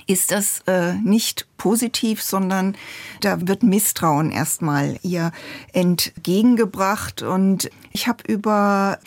[0.06, 2.76] ist das äh, nicht positiv, sondern
[3.20, 5.32] da wird Misstrauen erstmal ihr
[5.72, 7.22] entgegengebracht.
[7.22, 8.98] Und ich habe über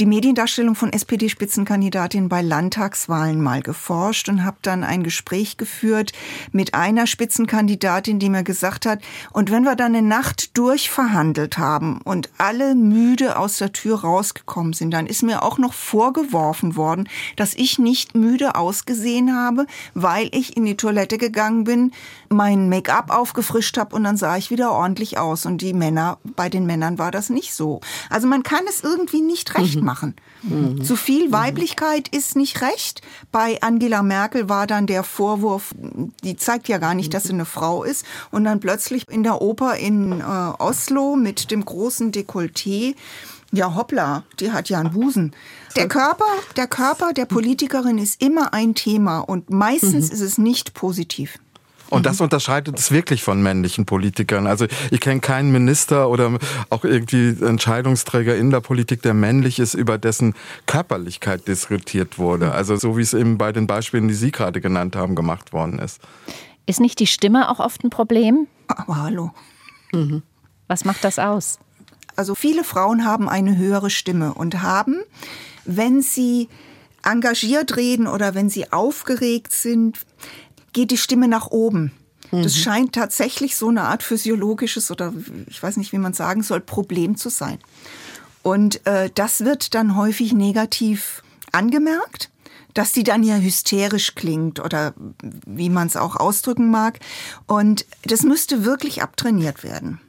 [0.00, 6.12] die Mediendarstellung von SPD-Spitzenkandidatin bei Landtagswahlen mal geforscht und habe dann ein Gespräch geführt
[6.50, 9.02] mit einer Spitzenkandidatin, die mir gesagt hat,
[9.34, 14.72] und wenn wir dann eine Nacht durchverhandelt haben und alle müde aus der Tür rausgekommen
[14.72, 17.06] sind, dann ist mir auch noch vorgeworfen worden,
[17.36, 21.92] dass ich nicht müde ausgesehen habe, weil ich in die Toilette gegangen bin,
[22.28, 25.46] mein Make-up aufgefrischt habe und dann sah ich wieder ordentlich aus.
[25.46, 27.80] Und die Männer, bei den Männern war das nicht so.
[28.10, 29.84] Also man kann es irgendwie nicht recht mhm.
[29.84, 30.16] machen.
[30.42, 30.84] Mhm.
[30.84, 33.02] Zu viel Weiblichkeit ist nicht recht.
[33.32, 35.74] Bei Angela Merkel war dann der Vorwurf,
[36.22, 38.04] die zeigt ja gar nicht, dass sie eine Frau ist.
[38.30, 42.94] Und dann plötzlich in der Oper in äh, Oslo mit dem großen Dekolleté
[43.50, 45.34] ja, hoppla, die hat ja einen Busen.
[45.76, 50.12] Der Körper, der Körper der Politikerin ist immer ein Thema und meistens mhm.
[50.12, 51.38] ist es nicht positiv.
[51.90, 54.46] Und das unterscheidet es wirklich von männlichen Politikern.
[54.46, 56.38] Also ich kenne keinen Minister oder
[56.70, 60.34] auch irgendwie Entscheidungsträger in der Politik, der männlich ist, über dessen
[60.66, 62.52] Körperlichkeit diskutiert wurde.
[62.52, 65.78] Also so wie es eben bei den Beispielen, die Sie gerade genannt haben, gemacht worden
[65.78, 66.00] ist.
[66.66, 68.46] Ist nicht die Stimme auch oft ein Problem?
[68.66, 69.30] Aber hallo.
[69.92, 70.22] Mhm.
[70.66, 71.58] Was macht das aus?
[72.16, 74.96] Also viele Frauen haben eine höhere Stimme und haben,
[75.64, 76.48] wenn sie
[77.02, 80.00] engagiert reden oder wenn sie aufgeregt sind,
[80.78, 81.90] geht die Stimme nach oben.
[82.30, 82.60] Das mhm.
[82.60, 85.12] scheint tatsächlich so eine Art physiologisches oder
[85.48, 87.58] ich weiß nicht, wie man sagen soll, Problem zu sein.
[88.44, 92.30] Und äh, das wird dann häufig negativ angemerkt,
[92.74, 97.00] dass die dann ja hysterisch klingt oder wie man es auch ausdrücken mag.
[97.48, 100.00] Und das müsste wirklich abtrainiert werden.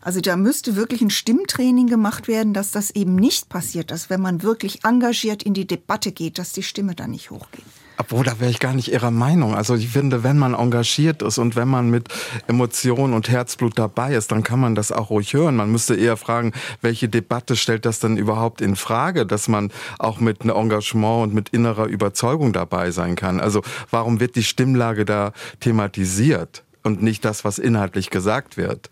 [0.00, 4.20] Also da müsste wirklich ein Stimmtraining gemacht werden, dass das eben nicht passiert, dass wenn
[4.20, 7.62] man wirklich engagiert in die Debatte geht, dass die Stimme dann nicht hochgeht.
[8.02, 9.54] Obwohl, da wäre ich gar nicht Ihrer Meinung.
[9.54, 12.08] Also ich finde, wenn man engagiert ist und wenn man mit
[12.48, 15.54] Emotion und Herzblut dabei ist, dann kann man das auch ruhig hören.
[15.54, 20.18] Man müsste eher fragen, welche Debatte stellt das denn überhaupt in Frage, dass man auch
[20.18, 23.38] mit einem Engagement und mit innerer Überzeugung dabei sein kann.
[23.38, 23.62] Also
[23.92, 28.90] warum wird die Stimmlage da thematisiert und nicht das, was inhaltlich gesagt wird?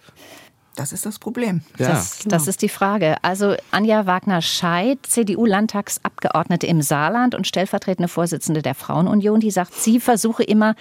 [0.80, 1.60] Das ist das Problem.
[1.76, 1.88] Ja.
[1.88, 2.48] Das, das genau.
[2.48, 3.16] ist die Frage.
[3.20, 10.42] Also Anja Wagner-Scheid, CDU-Landtagsabgeordnete im Saarland und stellvertretende Vorsitzende der Frauenunion, die sagt, sie versuche
[10.42, 10.74] immer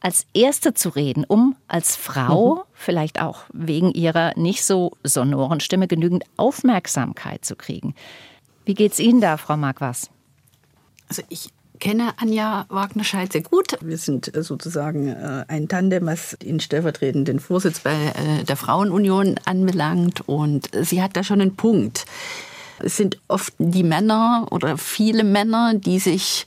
[0.00, 2.60] als Erste zu reden, um als Frau, mhm.
[2.74, 7.94] vielleicht auch wegen ihrer nicht so sonoren Stimme, genügend Aufmerksamkeit zu kriegen.
[8.66, 10.10] Wie geht's Ihnen da, Frau Marquas?
[11.08, 13.78] Also ich kenne Anja Wagner-Scheid sehr gut.
[13.80, 19.36] Wir sind äh, sozusagen äh, ein Tandem, was den stellvertretenden Vorsitz bei äh, der Frauenunion
[19.44, 20.28] anbelangt.
[20.28, 22.06] Und sie hat da schon einen Punkt.
[22.78, 26.46] Es sind oft die Männer oder viele Männer, die sich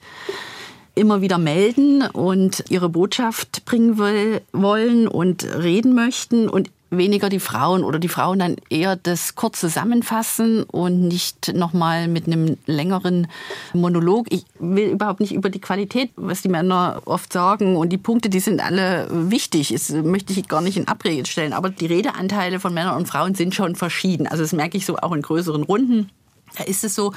[0.96, 6.50] immer wieder melden und ihre Botschaft bringen wollen und reden möchten.
[6.50, 12.08] Und weniger die Frauen oder die Frauen dann eher das kurz zusammenfassen und nicht nochmal
[12.08, 13.28] mit einem längeren
[13.74, 14.28] Monolog.
[14.32, 18.30] Ich will überhaupt nicht über die Qualität, was die Männer oft sagen und die Punkte,
[18.30, 19.70] die sind alle wichtig.
[19.70, 21.54] Das möchte ich gar nicht in Abrede stellen.
[21.54, 24.28] Aber die Redeanteile von Männern und Frauen sind schon verschieden.
[24.28, 26.10] Also das merke ich so auch in größeren Runden.
[26.58, 27.14] Da ist es so,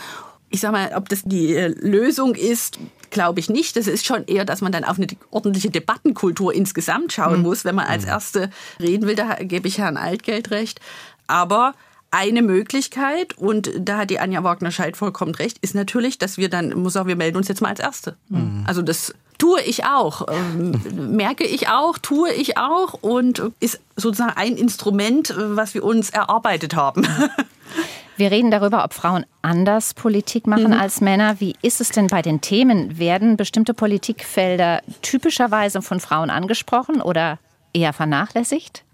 [0.50, 2.78] ich sage mal, ob das die äh, Lösung ist,
[3.12, 3.76] glaube ich nicht.
[3.76, 7.42] Das ist schon eher, dass man dann auf eine ordentliche Debattenkultur insgesamt schauen mhm.
[7.42, 8.08] muss, wenn man als mhm.
[8.08, 9.14] Erste reden will.
[9.14, 10.80] Da gebe ich Herrn Altgeld recht.
[11.28, 11.74] Aber
[12.10, 16.78] eine Möglichkeit, und da hat die Anja Wagner-Scheid vollkommen recht, ist natürlich, dass wir dann,
[16.78, 18.16] muss auch, wir melden uns jetzt mal als Erste.
[18.28, 18.64] Mhm.
[18.66, 20.72] Also das tue ich auch, ähm,
[21.16, 26.76] merke ich auch, tue ich auch und ist sozusagen ein Instrument, was wir uns erarbeitet
[26.76, 27.06] haben.
[28.16, 30.80] Wir reden darüber, ob Frauen anders Politik machen mhm.
[30.80, 31.40] als Männer.
[31.40, 32.98] Wie ist es denn bei den Themen?
[32.98, 37.38] Werden bestimmte Politikfelder typischerweise von Frauen angesprochen oder
[37.72, 38.84] eher vernachlässigt?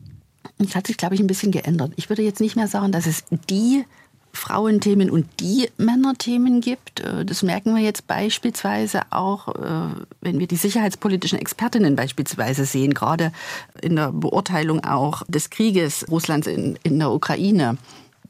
[0.59, 1.93] Das hat sich, glaube ich, ein bisschen geändert.
[1.97, 3.85] Ich würde jetzt nicht mehr sagen, dass es die
[4.33, 7.01] Frauenthemen und die Männerthemen gibt.
[7.01, 12.95] Äh, das merken wir jetzt beispielsweise auch, äh, wenn wir die sicherheitspolitischen Expertinnen beispielsweise sehen,
[12.95, 13.33] gerade
[13.81, 17.79] in der Beurteilung auch des Krieges Russlands in, in der Ukraine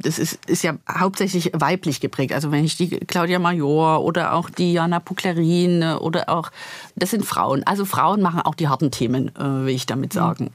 [0.01, 2.33] das ist, ist ja hauptsächlich weiblich geprägt.
[2.33, 6.51] Also wenn ich die Claudia Major oder auch die Jana Puklerin oder auch,
[6.95, 7.65] das sind Frauen.
[7.65, 10.51] Also Frauen machen auch die harten Themen, äh, will ich damit sagen.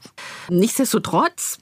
[0.48, 0.58] Mhm.
[0.58, 1.58] Nichtsdestotrotz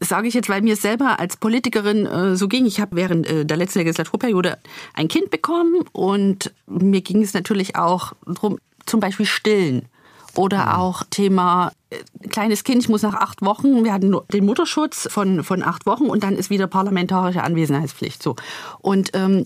[0.00, 2.64] sage ich jetzt, weil mir selber als Politikerin äh, so ging.
[2.64, 4.58] Ich habe während äh, der letzten Legislaturperiode
[4.94, 9.88] ein Kind bekommen und mir ging es natürlich auch darum, zum Beispiel stillen.
[10.36, 10.72] Oder mhm.
[10.72, 15.44] auch Thema äh, kleines Kind, ich muss nach acht Wochen, wir hatten den Mutterschutz von,
[15.44, 18.22] von acht Wochen und dann ist wieder parlamentarische Anwesenheitspflicht.
[18.22, 18.36] So.
[18.80, 19.44] Und ähm,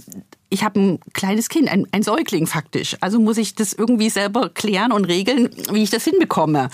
[0.48, 2.96] ich habe ein kleines Kind, ein, ein Säugling faktisch.
[3.00, 6.70] Also muss ich das irgendwie selber klären und regeln, wie ich das hinbekomme.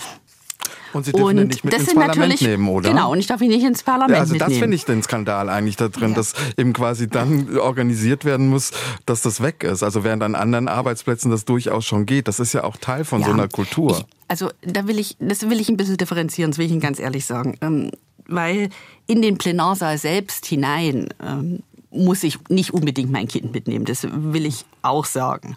[0.93, 2.89] Und Sie dürfen ihn nicht mit ins Parlament nehmen, oder?
[2.89, 4.51] Genau, und ich darf ihn nicht ins Parlament ja, also mitnehmen.
[4.51, 6.15] das finde ich den Skandal eigentlich da drin, ja.
[6.15, 8.71] dass eben quasi dann organisiert werden muss,
[9.05, 9.81] dass das weg ist.
[9.83, 12.27] Also während an anderen Arbeitsplätzen das durchaus schon geht.
[12.27, 13.27] Das ist ja auch Teil von ja.
[13.27, 13.97] so einer Kultur.
[13.97, 16.81] Ich, also da will ich, das will ich ein bisschen differenzieren, das will ich Ihnen
[16.81, 17.57] ganz ehrlich sagen.
[17.61, 17.91] Ähm,
[18.27, 18.69] weil
[19.07, 21.59] in den Plenarsaal selbst hinein ähm,
[21.91, 23.85] muss ich nicht unbedingt mein Kind mitnehmen.
[23.85, 25.55] Das will ich auch sagen.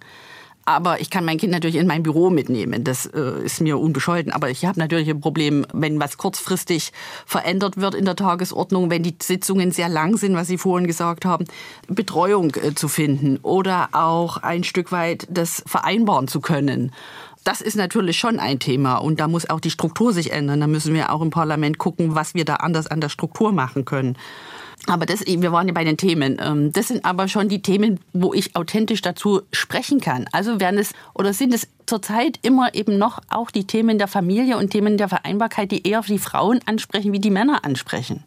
[0.66, 2.83] Aber ich kann mein Kind natürlich in mein Büro mitnehmen.
[2.83, 4.33] Das äh, ist mir unbescholten.
[4.33, 6.92] Aber ich habe natürlich ein Problem, wenn was kurzfristig
[7.24, 11.24] verändert wird in der Tagesordnung, wenn die Sitzungen sehr lang sind, was Sie vorhin gesagt
[11.24, 11.44] haben,
[11.88, 16.92] Betreuung äh, zu finden oder auch ein Stück weit das vereinbaren zu können.
[17.44, 20.61] Das ist natürlich schon ein Thema und da muss auch die Struktur sich ändern.
[20.61, 23.85] Da müssen wir auch im Parlament gucken, was wir da anders an der Struktur machen
[23.85, 24.18] können.
[24.87, 26.38] Aber das, wir waren ja bei den Themen.
[26.40, 30.27] Ähm, das sind aber schon die Themen, wo ich authentisch dazu sprechen kann.
[30.33, 34.57] Also werden es oder sind es zurzeit immer eben noch auch die Themen der Familie
[34.57, 38.25] und Themen der Vereinbarkeit, die eher die Frauen ansprechen, wie die Männer ansprechen.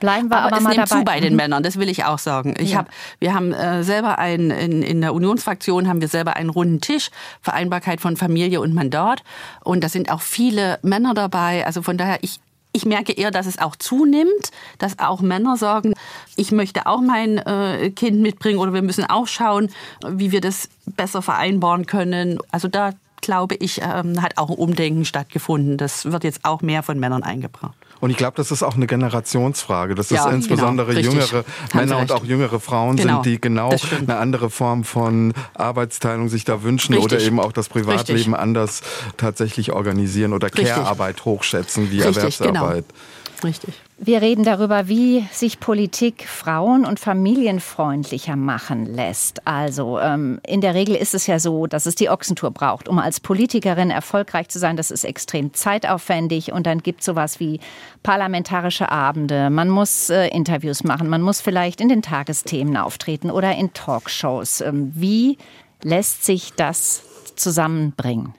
[0.00, 1.00] Bleiben wir aber, aber es mal nimmt dabei.
[1.00, 1.36] zu bei den mhm.
[1.36, 2.54] Männern, das will ich auch sagen.
[2.58, 2.78] Ich ja.
[2.78, 2.88] hab,
[3.18, 7.10] wir haben äh, selber einen, in, in der Unionsfraktion haben wir selber einen runden Tisch,
[7.42, 9.22] Vereinbarkeit von Familie und Mandat.
[9.64, 11.66] Und da sind auch viele Männer dabei.
[11.66, 12.40] Also von daher, ich,
[12.72, 15.94] ich merke eher, dass es auch zunimmt, dass auch Männer sagen,
[16.36, 19.70] ich möchte auch mein äh, Kind mitbringen oder wir müssen auch schauen,
[20.06, 22.38] wie wir das besser vereinbaren können.
[22.50, 25.76] Also da glaube ich, ähm, hat auch ein Umdenken stattgefunden.
[25.76, 27.77] Das wird jetzt auch mehr von Männern eingebracht.
[28.00, 29.94] Und ich glaube, das ist auch eine Generationsfrage.
[29.94, 33.74] Das ja, ist insbesondere genau, jüngere Männer und auch jüngere Frauen genau, sind, die genau
[34.00, 37.12] eine andere Form von Arbeitsteilung sich da wünschen richtig.
[37.12, 38.34] oder eben auch das Privatleben richtig.
[38.34, 38.82] anders
[39.16, 42.66] tatsächlich organisieren oder Care-Arbeit hochschätzen wie richtig, genau.
[42.66, 42.84] Erwerbsarbeit.
[42.88, 43.44] Genau.
[43.44, 43.74] Richtig.
[44.00, 49.44] Wir reden darüber, wie sich Politik frauen- und familienfreundlicher machen lässt.
[49.44, 53.00] Also ähm, in der Regel ist es ja so, dass es die Ochsentour braucht, um
[53.00, 54.76] als Politikerin erfolgreich zu sein.
[54.76, 57.58] Das ist extrem zeitaufwendig und dann gibt es sowas wie
[58.04, 59.50] parlamentarische Abende.
[59.50, 64.60] Man muss äh, Interviews machen, man muss vielleicht in den Tagesthemen auftreten oder in Talkshows.
[64.60, 65.38] Ähm, wie
[65.82, 67.02] lässt sich das
[67.34, 68.32] zusammenbringen?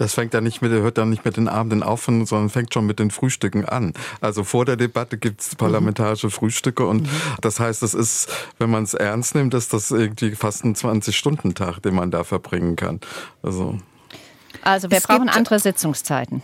[0.00, 2.86] Das fängt dann nicht mit, hört dann nicht mit den Abenden auf, sondern fängt schon
[2.86, 3.92] mit den Frühstücken an.
[4.22, 6.30] Also vor der Debatte gibt es parlamentarische mhm.
[6.30, 7.10] Frühstücke und mhm.
[7.42, 11.82] das heißt, das ist, wenn man es ernst nimmt, ist das irgendwie fast ein 20-Stunden-Tag,
[11.82, 13.00] den man da verbringen kann.
[13.42, 13.78] Also,
[14.62, 16.42] also wir es brauchen andere Sitzungszeiten.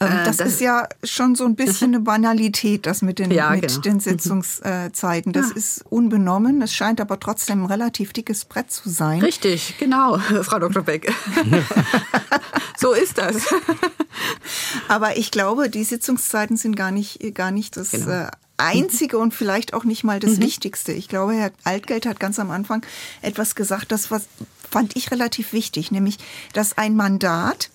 [0.00, 3.30] Ähm, äh, das, das, ist ja schon so ein bisschen eine Banalität, das mit den,
[3.30, 3.80] ja, mit genau.
[3.80, 5.32] den Sitzungszeiten.
[5.32, 5.56] Das ja.
[5.56, 6.62] ist unbenommen.
[6.62, 9.20] Es scheint aber trotzdem ein relativ dickes Brett zu sein.
[9.20, 10.82] Richtig, genau, Frau Dr.
[10.82, 11.12] Beck.
[12.78, 13.36] so ist das.
[14.88, 18.10] aber ich glaube, die Sitzungszeiten sind gar nicht, gar nicht das genau.
[18.10, 20.42] Äh, einzige und vielleicht auch nicht mal das mhm.
[20.42, 20.92] Wichtigste.
[20.92, 22.84] Ich glaube, Herr Altgeld hat ganz am Anfang
[23.22, 24.28] etwas gesagt, das was
[24.70, 26.18] fand ich relativ wichtig, nämlich,
[26.52, 27.70] dass ein Mandat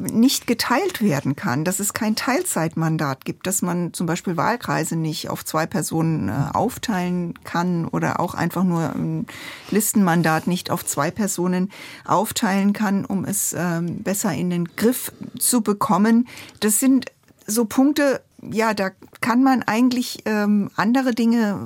[0.00, 5.28] nicht geteilt werden kann, dass es kein Teilzeitmandat gibt, dass man zum Beispiel Wahlkreise nicht
[5.28, 9.26] auf zwei Personen äh, aufteilen kann oder auch einfach nur ein
[9.70, 11.70] Listenmandat nicht auf zwei Personen
[12.04, 16.28] aufteilen kann, um es ähm, besser in den Griff zu bekommen.
[16.60, 17.06] Das sind
[17.46, 21.58] so Punkte, ja, da kann man eigentlich ähm, andere Dinge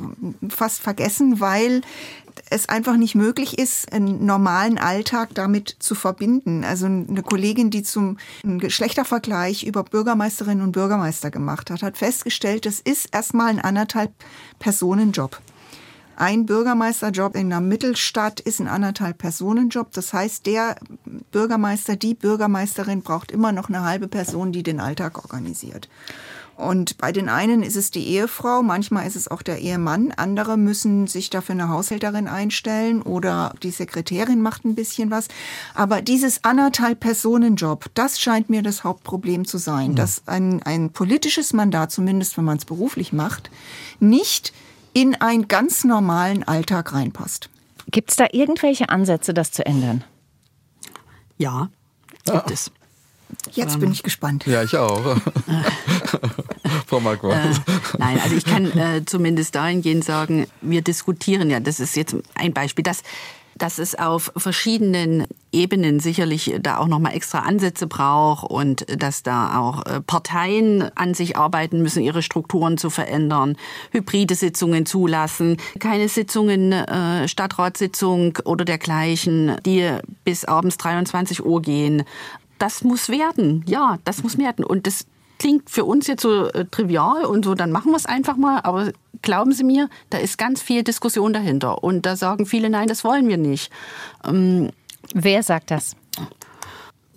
[0.49, 1.83] fast vergessen, weil
[2.51, 6.65] es einfach nicht möglich ist, einen normalen Alltag damit zu verbinden.
[6.65, 12.81] Also eine Kollegin, die zum Geschlechtervergleich über Bürgermeisterinnen und Bürgermeister gemacht hat, hat festgestellt, das
[12.81, 14.13] ist erstmal ein anderthalb
[14.59, 15.41] Personenjob.
[16.17, 19.93] Ein Bürgermeisterjob in einer Mittelstadt ist ein anderthalb Personenjob.
[19.93, 20.77] Das heißt, der
[21.33, 25.89] Bürgermeister, die Bürgermeisterin braucht immer noch eine halbe Person, die den Alltag organisiert.
[26.57, 30.13] Und bei den einen ist es die Ehefrau, manchmal ist es auch der Ehemann.
[30.13, 35.29] Andere müssen sich dafür eine Haushälterin einstellen oder die Sekretärin macht ein bisschen was.
[35.75, 39.97] Aber dieses anderthalb Personenjob, das scheint mir das Hauptproblem zu sein, ja.
[39.97, 43.51] dass ein, ein politisches Mandat, zumindest wenn man es beruflich macht,
[43.99, 44.53] nicht
[44.93, 47.51] in einen ganz normalen Alltag reinpasst.
[47.91, 50.05] Gibt es da irgendwelche Ansätze, das zu ändern?
[51.37, 51.69] Ja,
[52.25, 52.71] gibt es.
[53.53, 54.47] Jetzt bin ich gespannt.
[54.47, 55.17] Ja, ich auch.
[56.87, 57.37] Frau Marquardt.
[57.37, 62.17] Äh, nein, also ich kann äh, zumindest dahingehend sagen, wir diskutieren ja, das ist jetzt
[62.35, 63.03] ein Beispiel, dass
[63.57, 69.59] dass es auf verschiedenen Ebenen sicherlich da auch nochmal extra Ansätze braucht und dass da
[69.59, 73.57] auch äh, Parteien an sich arbeiten müssen, ihre Strukturen zu verändern,
[73.93, 79.89] hybride Sitzungen zulassen, keine Sitzungen, äh, Stadtratssitzung oder dergleichen, die
[80.25, 82.03] bis abends 23 Uhr gehen,
[82.59, 83.65] das muss werden.
[83.67, 84.65] Ja, das muss werden.
[84.65, 85.07] Und das
[85.39, 88.61] klingt für uns jetzt so äh, trivial und so, dann machen wir es einfach mal.
[88.61, 91.83] Aber glauben Sie mir, da ist ganz viel Diskussion dahinter.
[91.83, 93.71] Und da sagen viele, nein, das wollen wir nicht.
[94.25, 94.71] Ähm,
[95.13, 95.97] Wer sagt das?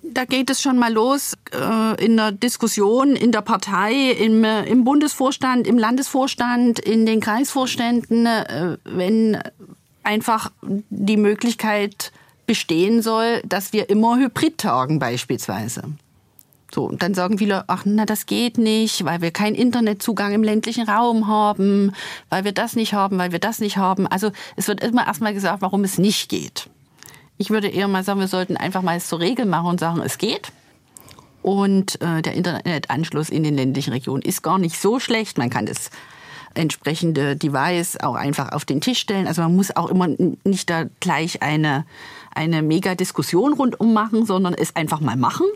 [0.04, 4.64] Da geht es schon mal los äh, in der Diskussion in der Partei, im, äh,
[4.66, 9.42] im Bundesvorstand, im Landesvorstand, in den Kreisvorständen, äh, wenn
[10.04, 10.52] einfach
[10.90, 12.12] die Möglichkeit
[12.46, 15.84] bestehen soll, dass wir immer Hybrid tagen beispielsweise.
[16.74, 20.44] So, und dann sagen viele, ach, na, das geht nicht, weil wir keinen Internetzugang im
[20.44, 21.94] ländlichen Raum haben,
[22.30, 24.06] weil wir das nicht haben, weil wir das nicht haben.
[24.06, 26.70] Also es wird immer erstmal gesagt, warum es nicht geht.
[27.38, 30.02] Ich würde eher mal sagen, wir sollten einfach mal es zur Regel machen und sagen,
[30.02, 30.52] es geht.
[31.42, 35.38] Und äh, der Internetanschluss in den ländlichen Regionen ist gar nicht so schlecht.
[35.38, 35.90] Man kann das
[36.56, 39.28] entsprechende Device auch einfach auf den Tisch stellen.
[39.28, 40.08] Also man muss auch immer
[40.44, 41.86] nicht da gleich eine
[42.38, 45.48] eine Mega-Diskussion rundum machen, sondern es einfach mal machen.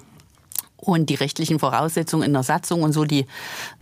[0.82, 3.27] Und die rechtlichen Voraussetzungen in der Satzung und so, die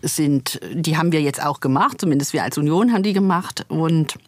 [0.02, 2.00] sind, die haben wir jetzt auch gemacht.
[2.00, 3.66] Zumindest wir als Union haben die gemacht.
[3.70, 4.20] Und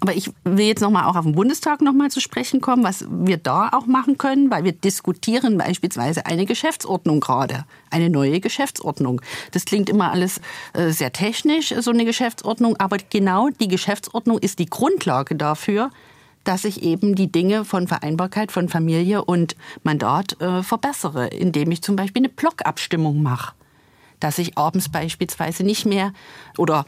[0.00, 3.36] aber ich will jetzt nochmal auch auf den Bundestag nochmal zu sprechen kommen, was wir
[3.36, 9.20] da auch machen können, weil wir diskutieren beispielsweise eine Geschäftsordnung gerade, eine neue Geschäftsordnung.
[9.52, 10.40] Das klingt immer alles
[10.74, 15.90] äh, sehr technisch, so eine Geschäftsordnung, aber genau die Geschäftsordnung ist die Grundlage dafür,
[16.44, 21.82] dass ich eben die Dinge von Vereinbarkeit von Familie und Mandat äh, verbessere, indem ich
[21.82, 23.54] zum Beispiel eine Blockabstimmung mache.
[24.20, 26.12] Dass ich abends beispielsweise nicht mehr
[26.58, 26.86] oder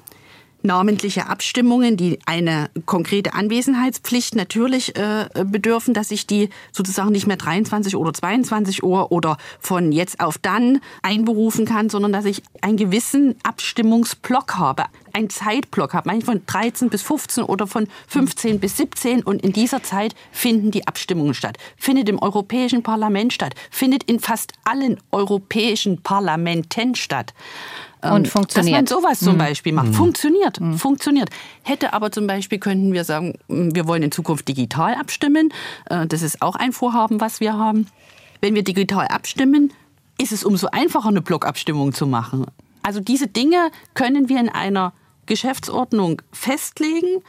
[0.65, 7.37] namentliche Abstimmungen, die eine konkrete Anwesenheitspflicht natürlich äh, bedürfen, dass ich die sozusagen nicht mehr
[7.37, 12.77] 23 oder 22 Uhr oder von jetzt auf dann einberufen kann, sondern dass ich einen
[12.77, 18.77] gewissen Abstimmungsblock habe, einen Zeitblock habe, manchmal von 13 bis 15 oder von 15 bis
[18.79, 21.59] 17 und in dieser Zeit finden die Abstimmungen statt.
[21.77, 27.35] Findet im Europäischen Parlament statt, findet in fast allen europäischen Parlamenten statt.
[28.13, 28.79] Und funktioniert.
[28.79, 29.39] Ähm, dass man sowas zum mhm.
[29.39, 29.89] Beispiel macht.
[29.89, 29.95] Mhm.
[29.95, 30.79] Funktioniert, mhm.
[30.79, 31.31] funktioniert.
[31.63, 35.53] Hätte aber zum Beispiel, könnten wir sagen, wir wollen in Zukunft digital abstimmen.
[35.89, 37.87] Äh, das ist auch ein Vorhaben, was wir haben.
[38.41, 39.73] Wenn wir digital abstimmen,
[40.21, 42.47] ist es umso einfacher, eine Blockabstimmung zu machen.
[42.83, 44.93] Also diese Dinge können wir in einer
[45.27, 47.23] Geschäftsordnung festlegen.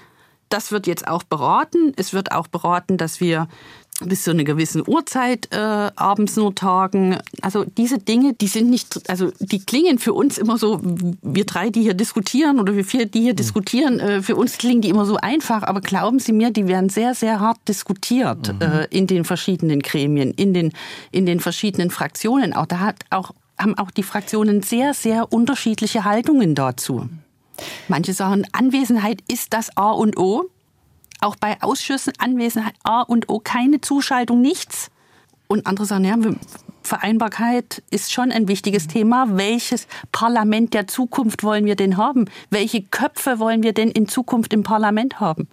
[0.49, 1.93] Das wird jetzt auch beraten.
[1.95, 3.47] Es wird auch beraten, dass wir
[4.03, 7.17] bis zu einer gewissen Uhrzeit äh, abends nur tagen.
[7.41, 10.81] Also diese Dinge, die sind nicht, also die klingen für uns immer so,
[11.21, 13.37] wir drei, die hier diskutieren oder wir vier, die hier mhm.
[13.37, 16.89] diskutieren, äh, für uns klingen die immer so einfach, aber glauben Sie mir, die werden
[16.89, 18.61] sehr, sehr hart diskutiert mhm.
[18.61, 20.73] äh, in den verschiedenen Gremien, in den,
[21.11, 22.53] in den verschiedenen Fraktionen.
[22.53, 27.07] Auch da hat auch, haben auch die Fraktionen sehr, sehr unterschiedliche Haltungen dazu.
[27.87, 30.49] Manche sagen, Anwesenheit ist das A und O
[31.21, 34.89] auch bei Ausschüssen Anwesenheit A und O keine Zuschaltung, nichts.
[35.47, 36.15] Und andere sagen, ja,
[36.81, 39.37] Vereinbarkeit ist schon ein wichtiges Thema.
[39.37, 42.25] Welches Parlament der Zukunft wollen wir denn haben?
[42.49, 45.47] Welche Köpfe wollen wir denn in Zukunft im Parlament haben?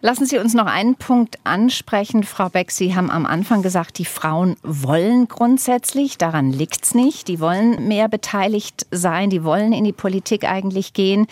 [0.00, 2.70] Lassen Sie uns noch einen Punkt ansprechen, Frau Beck.
[2.70, 7.26] Sie haben am Anfang gesagt, die Frauen wollen grundsätzlich, daran liegt's nicht.
[7.26, 11.26] Die wollen mehr beteiligt sein, die wollen in die Politik eigentlich gehen.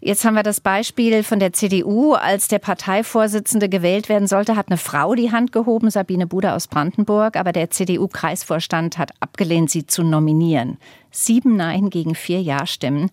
[0.00, 2.14] Jetzt haben wir das Beispiel von der CDU.
[2.14, 6.68] Als der Parteivorsitzende gewählt werden sollte, hat eine Frau die Hand gehoben, Sabine Buder aus
[6.68, 7.36] Brandenburg.
[7.36, 10.78] Aber der CDU-Kreisvorstand hat abgelehnt, sie zu nominieren.
[11.10, 13.10] Sieben Nein gegen vier Ja-Stimmen.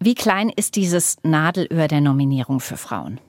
[0.00, 3.20] Wie klein ist dieses Nadelöhr der Nominierung für Frauen?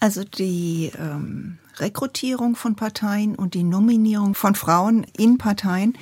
[0.00, 5.96] Also die ähm, Rekrutierung von Parteien und die Nominierung von Frauen in Parteien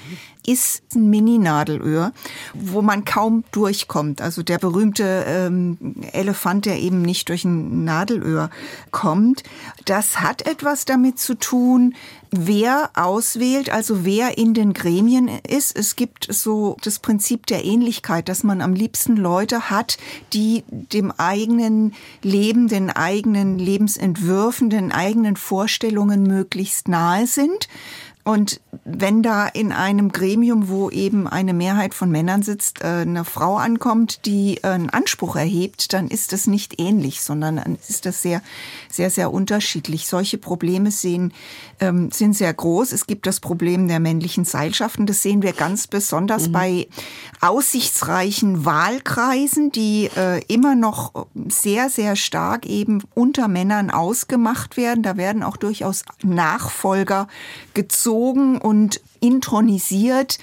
[0.47, 2.12] ist ein Mini-Nadelöhr,
[2.55, 4.20] wo man kaum durchkommt.
[4.20, 5.78] Also der berühmte ähm,
[6.12, 8.51] Elefant, der eben nicht durch ein Nadelöhr
[8.90, 9.43] kommt.
[9.84, 11.95] Das hat etwas damit zu tun,
[12.32, 15.76] wer auswählt, also wer in den Gremien ist.
[15.76, 19.99] Es gibt so das Prinzip der Ähnlichkeit, dass man am liebsten Leute hat,
[20.32, 27.68] die dem eigenen Leben, den eigenen Lebensentwürfen, den eigenen Vorstellungen möglichst nahe sind.
[28.25, 33.25] Und wenn da in einem Gremium, wo eben eine Mehrheit von Männern sitzt, äh, eine
[33.25, 38.07] Frau ankommt, die äh, einen Anspruch erhebt, dann ist das nicht ähnlich, sondern dann ist
[38.07, 38.41] das sehr,
[38.89, 40.07] sehr, sehr unterschiedlich.
[40.07, 41.33] Solche Probleme sehen,
[41.81, 42.93] ähm, sind sehr groß.
[42.93, 45.07] Es gibt das Problem der männlichen Seilschaften.
[45.07, 46.53] Das sehen wir ganz besonders mhm.
[46.53, 46.89] bei
[47.41, 55.03] aussichtsreichen Wahlkreisen, die äh, immer noch sehr, sehr stark eben unter Männern ausgemacht werden.
[55.03, 57.27] Da werden auch durchaus Nachfolger
[57.75, 58.11] gezogen
[58.58, 60.38] und intronisiert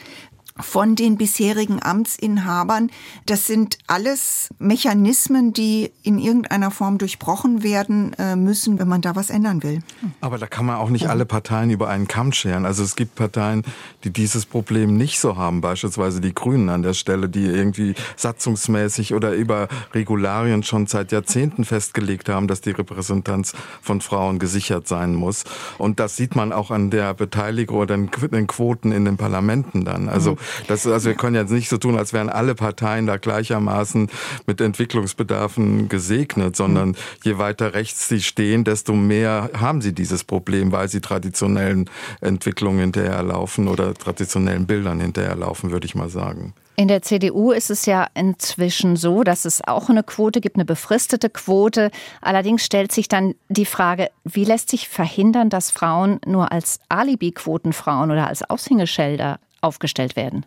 [0.62, 2.92] von den bisherigen Amtsinhabern.
[3.26, 9.16] Das sind alles Mechanismen, die in irgendeiner Form durchbrochen werden äh, müssen, wenn man da
[9.16, 9.82] was ändern will.
[10.22, 12.66] Aber da kann man auch nicht alle Parteien über einen Kamm scheren.
[12.66, 13.64] Also es gibt Parteien,
[14.04, 19.14] die dieses Problem nicht so haben, beispielsweise die Grünen an der Stelle, die irgendwie satzungsmäßig
[19.14, 25.16] oder über Regularien schon seit Jahrzehnten festgelegt haben, dass die Repräsentanz von Frauen gesichert sein
[25.16, 25.44] muss.
[25.78, 30.10] Und das sieht man auch an der Beteiligung oder den Quoten in den Parlamenten dann.
[30.10, 30.38] Also
[30.68, 34.10] das, also wir können jetzt nicht so tun, als wären alle Parteien da gleichermaßen
[34.46, 40.72] mit Entwicklungsbedarfen gesegnet, sondern je weiter rechts sie stehen, desto mehr haben sie dieses Problem,
[40.72, 41.90] weil sie traditionellen
[42.22, 46.54] Entwicklungen hinterherlaufen oder traditionellen Bildern hinterherlaufen, würde ich mal sagen.
[46.80, 50.64] In der CDU ist es ja inzwischen so, dass es auch eine Quote gibt, eine
[50.64, 51.92] befristete Quote.
[52.22, 58.12] Allerdings stellt sich dann die Frage, wie lässt sich verhindern, dass Frauen nur als Alibi-Quotenfrauen
[58.12, 60.46] oder als Aushängeschilder aufgestellt werden.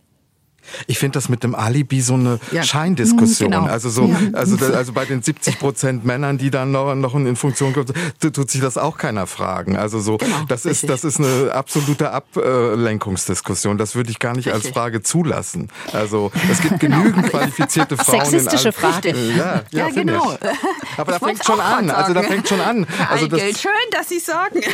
[0.87, 2.63] Ich finde das mit dem Alibi so eine ja.
[2.63, 3.51] Scheindiskussion.
[3.51, 3.65] Genau.
[3.65, 4.19] Also so, ja.
[4.33, 7.87] also, also bei den 70 Prozent Männern, die dann noch, noch in Funktion kommen,
[8.21, 9.77] tut sich das auch keiner fragen.
[9.77, 10.45] Also so, genau.
[10.49, 13.79] das ist, das ist eine absolute Ablenkungsdiskussion.
[13.79, 14.65] Das würde ich gar nicht richtig.
[14.65, 15.69] als Frage zulassen.
[15.93, 16.99] Also es gibt genau.
[16.99, 18.25] genügend qualifizierte Frauen.
[18.25, 19.15] Sexistische Frage.
[19.37, 20.35] Ja, ja, ja genau.
[20.35, 20.99] Ich.
[20.99, 21.91] Aber da fängt schon an.
[21.91, 22.87] Also da fängt schon an.
[23.09, 24.61] Also das Schön, dass Sie sagen.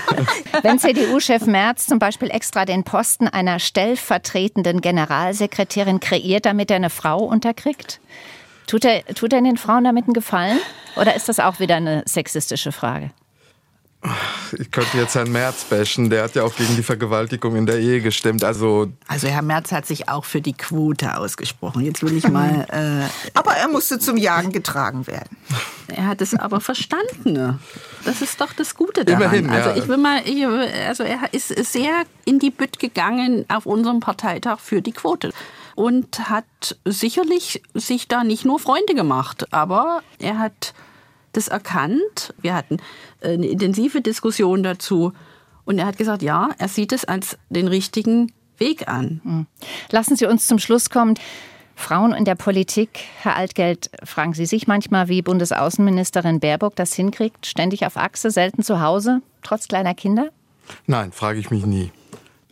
[0.62, 3.58] Wenn CDU-Chef Merz zum Beispiel extra den Posten einer
[4.50, 8.00] stellvertretenden Generalsekretärin kreiert, damit er eine Frau unterkriegt,
[8.66, 10.58] tut er, tut er den Frauen damit einen Gefallen?
[10.96, 13.10] Oder ist das auch wieder eine sexistische Frage?
[14.58, 17.78] Ich könnte jetzt Herrn Merz bashen, der hat ja auch gegen die Vergewaltigung in der
[17.78, 18.42] Ehe gestimmt.
[18.42, 21.84] Also, also Herr Merz hat sich auch für die Quote ausgesprochen.
[21.84, 22.50] Jetzt will ich mal.
[22.70, 25.36] Äh, aber er musste zum Jagen getragen werden.
[25.88, 27.58] Er hat es aber verstanden.
[28.04, 29.22] Das ist doch das Gute daran.
[29.22, 29.52] Immerhin, ja.
[29.52, 30.22] Also ich will mal,
[30.86, 35.32] also er ist sehr in die Bütt gegangen auf unserem Parteitag für die Quote
[35.74, 40.74] und hat sicherlich sich da nicht nur Freunde gemacht, aber er hat
[41.32, 42.34] das erkannt.
[42.40, 42.78] Wir hatten
[43.22, 45.12] eine intensive Diskussion dazu.
[45.64, 49.20] Und er hat gesagt, ja, er sieht es als den richtigen Weg an.
[49.24, 49.46] Hm.
[49.90, 51.14] Lassen Sie uns zum Schluss kommen.
[51.76, 57.46] Frauen in der Politik, Herr Altgeld, fragen Sie sich manchmal, wie Bundesaußenministerin Baerbock das hinkriegt,
[57.46, 60.28] ständig auf Achse, selten zu Hause, trotz kleiner Kinder?
[60.86, 61.90] Nein, frage ich mich nie.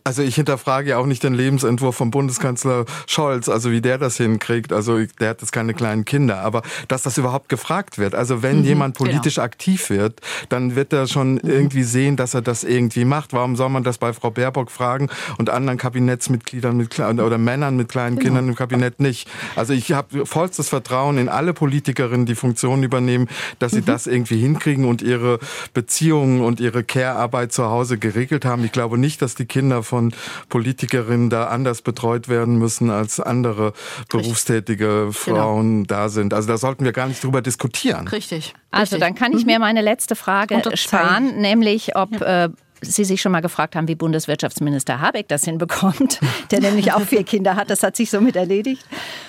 [0.09, 4.17] Also ich hinterfrage ja auch nicht den Lebensentwurf vom Bundeskanzler Scholz, also wie der das
[4.17, 4.73] hinkriegt.
[4.73, 8.15] Also der hat jetzt keine kleinen Kinder, aber dass das überhaupt gefragt wird.
[8.15, 9.11] Also wenn mhm, jemand genau.
[9.11, 9.45] politisch genau.
[9.45, 11.41] aktiv wird, dann wird er schon mhm.
[11.43, 13.33] irgendwie sehen, dass er das irgendwie macht.
[13.33, 17.89] Warum soll man das bei Frau Baerbock fragen und anderen Kabinettsmitgliedern mit oder Männern mit
[17.89, 18.29] kleinen genau.
[18.29, 19.29] Kindern im Kabinett nicht?
[19.55, 23.27] Also ich habe vollstes Vertrauen in alle Politikerinnen, die Funktionen übernehmen,
[23.59, 23.85] dass sie mhm.
[23.85, 25.37] das irgendwie hinkriegen und ihre
[25.75, 28.65] Beziehungen und ihre Care-Arbeit zu Hause geregelt haben.
[28.65, 30.13] Ich glaube nicht, dass die Kinder von von
[30.47, 33.73] Politikerinnen da anders betreut werden müssen, als andere
[34.09, 35.87] berufstätige Frauen genau.
[35.87, 36.33] da sind.
[36.33, 38.07] Also da sollten wir gar nicht drüber diskutieren.
[38.07, 38.53] Richtig.
[38.71, 39.61] Also dann kann ich mir mhm.
[39.61, 42.45] meine letzte Frage sparen, nämlich ob ja.
[42.45, 42.49] äh,
[42.81, 46.19] Sie sich schon mal gefragt haben, wie Bundeswirtschaftsminister Habeck das hinbekommt,
[46.51, 47.69] der nämlich auch vier Kinder hat.
[47.69, 48.83] Das hat sich somit erledigt.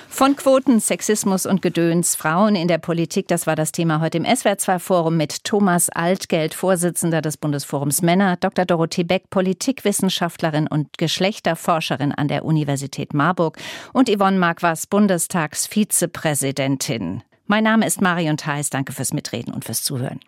[0.08, 4.24] Von Quoten, Sexismus und Gedöns, Frauen in der Politik, das war das Thema heute im
[4.24, 8.64] SWR2-Forum mit Thomas Altgeld, Vorsitzender des Bundesforums Männer, Dr.
[8.64, 13.58] Dorothee Beck, Politikwissenschaftlerin und Geschlechterforscherin an der Universität Marburg
[13.92, 17.22] und Yvonne Marquas, Bundestagsvizepräsidentin.
[17.50, 18.70] Mein Name ist Marion Theis.
[18.70, 20.20] Danke fürs Mitreden und fürs Zuhören.